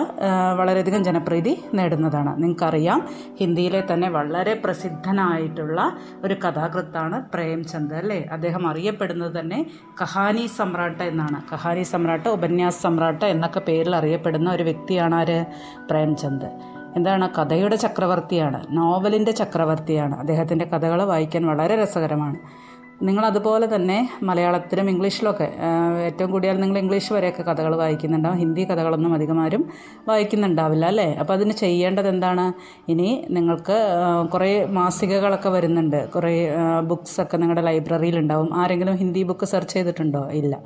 വളരെയധികം 0.55 1.03
ജനപ്രീതി 1.03 1.53
നേടുന്നതാണ്. 1.73 2.31
നിങ്ങൾക്കറിയാം 2.43 3.07
ഹിന്ദിയിലെ 3.39 3.83
തന്നെ 3.93 4.09
വളരെ 4.09 4.53
പ്രസിദ്ധനായിട്ടുള്ള 4.53 5.97
ഒരു 6.25 6.33
കഥാകൃത്താണ് 6.33 7.23
പ്രേംചന്ദ് 7.33 7.95
അല്ലേ? 7.95 8.19
അദ്ദേഹം 8.31 8.67
അറിയപ്പെടുന്നത് 8.67 9.39
തന്നെ 9.39 9.65
കഹാനി 10.01 10.45
സമ്രാട്ട് 10.57 11.03
എന്നാണ്. 11.03 11.41
കഹാനി 11.53 11.83
സമ്രാട്ട് 11.83 12.29
ഉപന്യാസ് 12.29 12.81
സമ്രാട്ട് 12.81 13.25
എന്നൊക്കെ 13.25 13.59
പേരിൽ 13.59 13.95
അറിയപ്പെടുന്ന 13.95 14.49
ഒരു 14.51 14.63
വ്യക്തിയാണ് 14.63 15.15
ആര്? 15.15 15.39
പ്രേംചന്ദ്. 15.89 16.45
എന്താണ്? 16.95 17.29
കഥയുടെ 17.39 17.75
ചക്രവർത്തിയാണ്. 17.75 18.63
നോവലിന്റെ 18.69 19.31
ചക്രവർത്തിയാണ്. 19.31 20.19
അദ്ദേഹത്തിന്റെ 20.19 20.65
കഥകൾ 20.65 21.03
വായിക്കാൻ 21.03 21.47
വളരെ 21.47 21.83
രസകരമാണ്. 21.83 22.35
നിങ്ങൾ 23.03 23.25
അതുപോലെ 23.25 23.75
തന്നെ 23.75 24.09
മലയാളത്തിലും 24.23 24.89
ഇംഗ്ലീഷിലൊക്കെ 24.89 25.53
ഏറ്റവും 26.05 26.31
കൂടിയാൽ 26.31 26.59
നിങ്ങൾ 26.59 26.77
ഇംഗ്ലീഷ് 26.77 27.13
വരെയൊക്കെ 27.13 27.43
കഥകൾ 27.43 27.75
വായിക്കുന്നുണ്ടാവും. 27.75 28.37
ഹിന്ദി 28.37 28.63
കഥകളൊന്നും 28.63 29.13
അധികം 29.13 29.39
ആരും 29.39 29.69
വായിക്കുന്നുണ്ടാവില്ല 30.07 30.85
അല്ലേ? 30.85 31.13
അപ്പോൾ 31.13 31.33
അതിന് 31.33 31.51
ചെയ്യേണ്ടത് 31.51 32.07
എന്താണ്? 32.07 32.53
ഇനി 32.91 33.27
നിങ്ങൾക്ക് 33.29 33.79
കുറേ 34.33 34.65
മാസികകളൊക്കെ 34.65 35.49
വരുന്നുണ്ട്. 35.49 36.09
കുറേ 36.09 36.49
ബുക്സൊക്കെ 36.83 37.37
നിങ്ങളുടെ 37.37 37.61
ലൈബ്രറിയിൽ 37.61 38.17
ഉണ്ടാവും 38.17 38.55
ആരെങ്കിലും 38.55 38.95
ഹിന്ദി 38.95 39.23
ബുക്ക് 39.23 39.45
സെർച്ച് 39.45 39.73
ചെയ്തിട്ടുണ്ടോ? 39.73 40.29
ഇല്ല. 40.31 40.59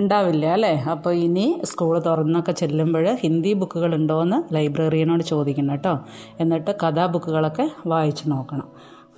ഉണ്ടാവില്ല 0.00 0.46
അല്ലേ? 0.46 0.72
അപ്പോൾ 0.90 1.10
ഇനി 1.10 1.60
സ്കൂൾ 1.64 1.98
തുറന്നൊക്കെ 1.98 2.52
ചെല്ലുമ്പോൾ 2.52 3.14
ഹിന്ദി 3.14 3.52
ബുക്കുകൾ 3.52 3.94
ഉണ്ടോ 3.94 4.22
എന്ന് 4.22 4.54
ലൈബ്രറിയനോട് 4.54 5.22
ചോദിക്കണം 5.22 5.70
കേട്ടോ. 5.70 5.94
എന്നിട്ട് 6.40 6.70
കഥാ 6.82 7.06
ബുക്കുകളൊക്കെ 7.06 7.70
വായിച്ചു 7.86 8.28
നോക്കണം. 8.28 8.68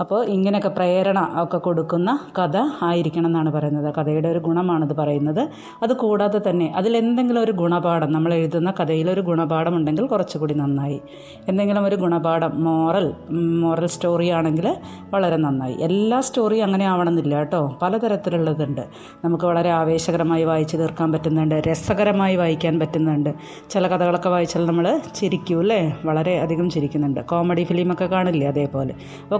അപ്പോൾ 0.00 0.24
ഇങ്ങനെയൊക്കെ 0.24 0.68
പ്രേരണ 0.68 1.28
ഒക്കെ 1.42 1.58
കൊടുക്കുന്ന 1.58 2.18
കഥ 2.38 2.56
ആയിരിക്കണം 2.82 3.26
എന്നാണ് 3.26 3.52
പറയുന്നത്. 3.52 3.94
കഥയുടെ 3.94 4.28
ഒരു 4.28 4.38
ഗുണമാണത് 4.38 4.96
പറയുന്നത്. 4.96 5.48
അത് 5.82 5.92
കൂടാതെ 5.92 6.40
തന്നെ 6.50 6.72
അതിലെന്തെങ്കിലും 6.76 7.42
ഒരു 7.42 7.52
ഗുണപാഠം 7.52 8.12
നമ്മൾ 8.12 8.34
എഴുതുന്ന 8.34 8.72
കഥയിലൊരു 8.80 9.20
ഗുണപാഠം 9.20 9.76
ഉണ്ടെങ്കിൽ 9.76 10.06
കുറച്ചുകൂടി 10.06 10.54
നന്നായി. 10.54 11.00
എന്തെങ്കിലും 11.48 11.84
ഒരു 11.84 11.96
ഗുണപാഠം 11.96 12.64
മോറൽ 12.64 13.14
മോറൽ 13.30 13.86
സ്റ്റോറി 13.86 14.28
ആണെങ്കിൽ 14.28 14.76
വളരെ 15.10 15.36
നന്നായി. 15.36 15.76
എല്ലാ 15.80 16.20
സ്റ്റോറിയും 16.20 16.64
അങ്ങനെ 16.64 16.84
ആവണമെന്നില്ല 16.84 17.34
കേട്ടോ. 17.38 17.78
പലതരത്തിലുള്ളതുണ്ട്. 17.82 18.80
നമുക്ക് 19.24 19.44
വളരെ 19.44 19.70
ആവേശകരമായി 19.70 20.44
വായിച്ചു 20.44 20.76
തീർക്കാൻ 20.76 21.12
പറ്റുന്നുണ്ട് 21.12 21.54
രസകരമായി 21.54 22.36
വായിക്കാൻ 22.36 22.78
പറ്റുന്നുണ്ട്. 22.78 23.34
ചില 23.70 23.88
കഥകളൊക്കെ 23.88 24.28
വായിച്ചാൽ 24.28 24.66
നമ്മൾ 24.66 25.00
ചിരിക്കും 25.14 25.58
അല്ലേ? 25.58 25.96
വളരെ 26.04 26.40
അധികം 26.40 26.70
ചിരിക്കുന്നുണ്ട്. 26.70 27.20
കോമഡി 27.20 27.64
ഫിലിമൊക്കെ 27.64 28.04
കാണില്ലേ 28.04 28.48
അതേപോലെ. 28.48 28.94
അപ്പോൾ 29.22 29.38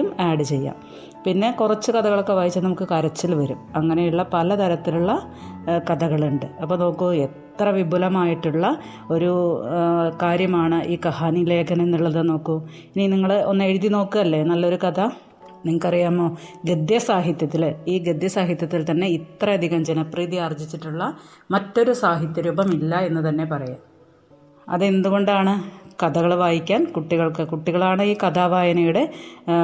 കോമഡിയും 0.00 0.28
ആഡ് 0.28 0.42
ചെയ്യാം. 0.42 0.76
പിന്നെ 1.24 1.48
കുറച്ച് 1.60 1.90
കഥകളൊക്കെ 1.92 2.32
വായിച്ചാൽ 2.32 2.62
നമുക്ക് 2.62 2.86
കരച്ചിൽ 2.92 3.32
വരും. 3.34 3.58
അങ്ങനെയുള്ള 3.76 4.22
പലതരത്തിലുള്ള 4.34 5.12
കഥകളുണ്ട്. 5.90 6.46
അപ്പോൾ 6.62 6.76
നോക്കൂ 6.82 7.08
എത്ര 7.26 7.68
വിപുലമായിട്ടുള്ള 7.68 8.66
ഒരു 9.10 9.32
കാര്യമാണ് 10.22 10.78
ഈ 10.92 10.96
കഹാനി 11.06 11.42
ലേഖനം 11.44 11.82
എന്നുള്ളത് 11.82 12.20
നോക്കൂ. 12.28 12.56
ഇനി 12.96 13.06
നിങ്ങൾ 13.14 13.32
ഒന്ന് 13.52 13.64
എഴുതി 13.64 13.88
നോക്കുകയല്ലേ 13.88 14.40
നല്ലൊരു 14.52 14.78
കഥ. 14.86 15.00
നിങ്ങൾക്കറിയാമോ? 15.66 16.26
ഗദ്യസാഹിത്യത്തിൽ 16.64 17.62
ഈ 17.88 17.96
ഗദ്യസാഹിത്യത്തിൽ 17.98 18.82
തന്നെ 18.90 19.06
ഇത്രയധികം 19.18 19.84
ജനപ്രീതി 19.84 20.36
ആർജിച്ചിട്ടുള്ള 20.36 21.02
മറ്റൊരു 21.50 21.92
സാഹിത്യരൂപമില്ല 22.02 22.94
എന്ന് 23.08 23.22
തന്നെ 23.28 23.44
പറയാം. 23.44 23.80
അതെന്തുകൊണ്ടാണ്? 24.68 25.54
കഥകൾ 26.02 26.34
വായിക്കാൻ 26.34 26.84
കുട്ടികൾക്ക് 26.84 27.42
കുട്ടികളാണ് 27.42 28.02
ഈ 28.02 28.14
കഥാവായനയുടെ 28.22 29.02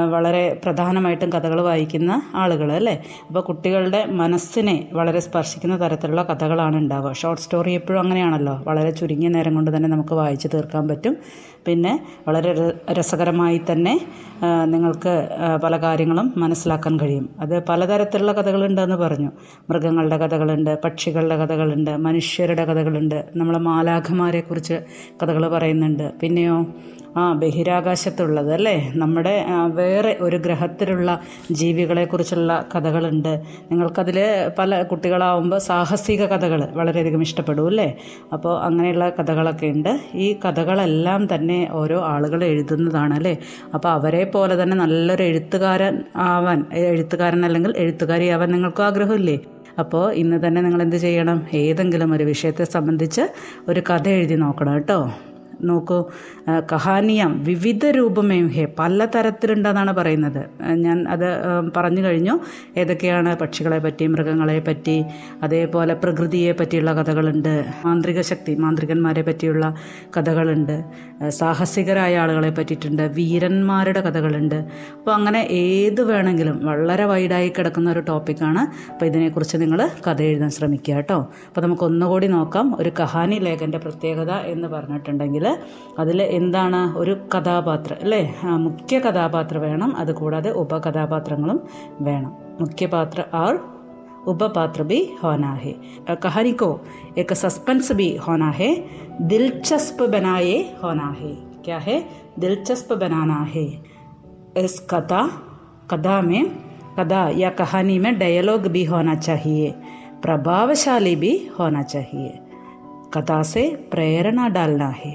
വളരെ 0.09 0.43
പ്രധാനമായിട്ടും 0.65 1.29
കഥകൾ 1.29 1.61
വായിക്കുന്ന 1.61 2.21
ആളുകൾ 2.35 2.71
അല്ലേ? 2.71 2.95
അപ്പോൾ 3.27 3.39
കുട്ടികളുടെ 3.39 4.05
മനസ്സിനെ 4.21 4.75
വളരെ 4.93 5.19
സ്പർശിക്കുന്ന 5.19 5.75
തരത്തിലുള്ള 5.83 6.23
കഥകളാണ് 6.23 6.75
ഉണ്ടാവുക. 6.75 7.13
ഷോർട്ട് 7.13 7.43
സ്റ്റോറി 7.43 7.71
എപ്പോഴും 7.71 7.99
അങ്ങനെയാണല്ലോ. 7.99 8.55
വളരെ 8.67 8.91
ചുരുങ്ങിയ 8.91 9.29
നേരം 9.29 9.55
കൊണ്ട് 9.55 9.71
തന്നെ 9.75 9.89
നമുക്ക് 9.89 10.13
വായിച്ചു 10.13 10.47
തീർക്കാൻ 10.47 10.87
പറ്റും. 10.87 11.15
പിന്നെ 11.67 11.93
വളരെ 12.27 12.51
രസകരമായി 12.91 13.59
തന്നെ 13.71 13.93
നിങ്ങൾക്ക് 14.73 15.13
പല 15.63 15.73
കാര്യങ്ങളും 15.83 16.27
മനസ്സിലാക്കാൻ 16.37 16.93
കഴിയും. 16.99 17.25
അത് 17.39 17.55
പലതരത്തിലുള്ള 17.69 18.33
കഥകളുണ്ടെന്ന് 18.39 18.95
പറഞ്ഞു. 18.95 19.29
മൃഗങ്ങളുടെ 19.69 20.17
കഥകളുണ്ട് 20.23 20.71
പക്ഷികളുടെ 20.83 21.37
കഥകളുണ്ട് 21.41 21.91
മനുഷ്യരുടെ 22.07 22.65
കഥകളുണ്ട്. 22.65 23.17
നമ്മളെ 23.35 23.61
മാലാഖമാരെ 23.69 24.41
കുറിച്ച് 24.41 24.77
കഥകൾ 25.21 25.43
പറയുന്നുണ്ട്. 25.47 26.05
പിന്നെയോ 26.21 26.57
ആ 27.17 27.21
ബഹിരാകാശത്തുള്ളത് 27.33 28.49
അല്ലേ? 28.53 28.75
നമ്മുടെ 28.95 29.33
വേറെ 29.73 30.11
ഒരു 30.21 30.37
ഗ്രഹത്തിലുള്ള 30.37 31.09
ജീവികളെക്കുറിച്ചുള്ള 31.51 32.51
കഥകളുണ്ട്. 32.73 33.31
നിങ്ങൾക്കതിൽ 33.71 34.17
പല 34.59 34.81
കുട്ടികളാവുമ്പോൾ 34.91 35.61
സാഹസിക 35.69 36.25
കഥകൾ 36.25 36.61
വളരെയധികം 36.73 37.21
ഇഷ്ടപ്പെടും 37.21 37.67
അല്ലേ? 37.67 37.87
അപ്പോൾ 38.33 38.53
അങ്ങനെയുള്ള 38.63 39.07
കഥകളൊക്കെ 39.17 39.67
ഉണ്ട് 39.67 39.91
ഈ 40.25 40.27
കഥകളെല്ലാം 40.45 41.23
തന്നെ 41.33 41.56
ഓരോ 41.71 42.01
ആളുകൾ 42.01 42.43
എഴുതുന്നതാണ് 42.43 43.13
അല്ലേ? 43.13 43.37
അപ്പോൾ 43.73 43.89
അവരെ 43.89 44.23
പോലെ 44.23 44.63
തന്നെ 44.63 44.77
നല്ലൊരു 44.77 45.23
എഴുത്തുകാരൻ 45.23 46.03
ആവാൻ 46.15 46.65
എഴുത്തുകാരൻ 46.73 47.45
അല്ലെങ്കിൽ 47.45 47.73
എഴുത്തുകാരിയാവാൻ 47.77 48.51
നിങ്ങൾക്ക് 48.51 48.83
ആഗ്രഹമില്ലേ? 48.83 49.37
അപ്പോൾ 49.79 50.13
ഇന്ന് 50.13 50.47
തന്നെ 50.47 50.61
നിങ്ങൾ 50.61 50.81
എന്ത് 50.81 50.95
ചെയ്യണം? 50.95 51.45
ഏതെങ്കിലും 51.53 52.13
ഒരു 52.13 52.23
വിഷയത്തെ 52.23 52.63
സംബന്ധിച്ച് 52.63 53.21
ഒരു 53.67 53.79
കഥ 53.79 54.07
എഴുതി 54.09 54.33
നോക്കണം 54.33 54.73
കേട്ടോ. 54.73 54.99
നോക്കൂ. 55.63 56.03
കഹാനിയം 56.73 57.43
വിവിധ 57.43 57.85
രൂപമേം 57.85 58.47
ഹേ 58.47 58.67
പല 58.79 59.07
തരത്തിലുണ്ടെന്നാണ് 59.15 59.93
പറയുന്നത്. 59.93 60.61
ഞാൻ 60.75 61.07
അത് 61.07 61.27
പറഞ്ഞു 61.77 62.01
കഴിഞ്ഞു. 62.01 62.39
ഏതൊക്കെയാണ് 62.77 63.37
പക്ഷികളെ 63.37 63.79
പറ്റി 63.79 64.07
മൃഗങ്ങളെ 64.07 64.59
പറ്റി 64.59 65.03
അതേപോലെ 65.43 65.93
പ്രകൃതിയെ 65.93 66.51
പറ്റിയുള്ള 66.51 66.93
കഥകളുണ്ട്. 66.93 67.65
മാന്ത്രിക 67.85 68.21
ശക്തി 68.21 68.55
മാന്ത്രികന്മാരെ 68.55 69.21
പറ്റിയുള്ള 69.21 69.75
കഥകളുണ്ട്. 70.17 70.83
സാഹസികരായ 71.29 72.17
ആളുകളെ 72.17 72.49
പറ്റിയിട്ടുണ്ട്. 72.49 73.03
വീരന്മാരുടെ 73.03 74.01
കഥകളുണ്ട്. 74.01 74.55
അപ്പോൾ 74.55 75.11
അങ്ങനെ 75.11 75.47
ഏത് 75.51 76.01
വേണമെങ്കിലും 76.01 76.65
വളരെ 76.65 77.05
വൈഡായി 77.05 77.49
കിടക്കുന്ന 77.49 77.91
ഒരു 77.91 77.99
ടോപ്പിക്കാണ്. 77.99 78.91
അപ്പോൾ 78.91 79.05
ഇതിനെക്കുറിച്ച് 79.05 79.57
നിങ്ങൾ 79.57 79.89
കഥ 80.07 80.21
എഴുതാൻ 80.21 80.49
ശ്രമിക്കുക 80.49 80.95
കേട്ടോ. 80.95 81.19
അപ്പോൾ 81.47 81.61
നമുക്ക് 81.61 81.83
ഒന്നുകൂടി 81.83 82.27
നോക്കാം. 82.27 82.75
ഒരു 82.79 82.91
കഹാനി 82.99 83.35
ലേഖന്റെ 83.35 83.77
പ്രത്യേകത 83.77 84.31
എന്ന് 84.31 84.67
പറഞ്ഞിട്ടുണ്ടെങ്കിൽ 84.67 85.46
അതിൽ 85.98 86.22
എന്താണ് 86.30 86.80
ഒരു 86.96 87.14
കഥാപാത്രം 87.34 87.96
അല്ലേ 88.02 88.22
ആ, 88.44 88.56
മുഖ്യ 88.58 88.98
കഥാപാത്രം 88.98 89.60
വേണം 89.60 89.96
അതുകൂടാതെ 89.96 90.50
ഉപകഥാപാത്രങ്ങളും 90.62 91.60
വേണം 92.00 92.32
മുഖ്യപാത്ര 92.60 93.20
ആർ 93.36 93.54
उपपात्र 94.24 94.82
भी 94.82 94.98
होना 95.22 95.52
है 95.54 95.72
अ, 96.08 96.14
कहानी 96.16 96.52
को 96.52 96.66
एक 97.18 97.32
सस्पेंस 97.32 97.92
भी 97.92 98.16
होना 98.16 98.50
है 98.50 98.68
दिलचस्प 99.22 100.02
बनाए 100.10 100.52
होना 100.82 101.08
है 101.20 101.32
क्या 101.64 101.78
है 101.78 101.96
दिलचस्प 102.38 102.92
बनाना 102.92 103.38
है 103.46 103.64
इस 104.58 104.78
कथा 104.90 105.22
कथा 105.92 106.20
में 106.20 106.42
कथा 106.98 107.28
या 107.36 107.50
कहानी 107.52 107.98
में 107.98 108.18
डायलॉग 108.18 108.66
भी 108.68 108.84
होना 108.84 109.14
चाहिए 109.20 109.68
प्रभावशाली 110.22 111.14
भी 111.16 111.32
होना 111.58 111.82
चाहिए 111.82 112.30
कथा 113.14 113.42
से 113.44 113.64
प्रेरणा 113.90 114.48
डालना 114.48 114.88
है 114.96 115.14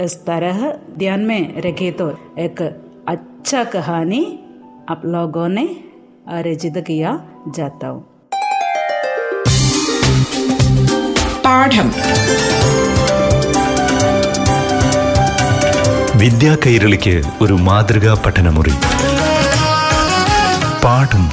इस 0.00 0.14
तरह 0.26 0.58
ध्यान 0.98 1.20
में 1.28 1.42
रखे 1.66 1.90
तो 2.00 2.06
एक 2.38 2.60
अच्छा 3.08 3.62
कहानी 3.74 4.22
आप 4.90 5.02
लोगों 5.14 5.48
ने 5.50 5.64
रचित 6.46 6.78
किया 6.88 7.12
जाता 7.58 7.88
हूँ 7.94 8.02
പാഠം 11.46 11.88
വിദ്യാ 16.20 16.52
കൈരളിക്ക് 16.64 17.14
ഒരു 17.42 17.54
മാതൃകാ 17.66 18.12
പഠനമുറി 18.24 18.74
പാഠം 20.84 21.24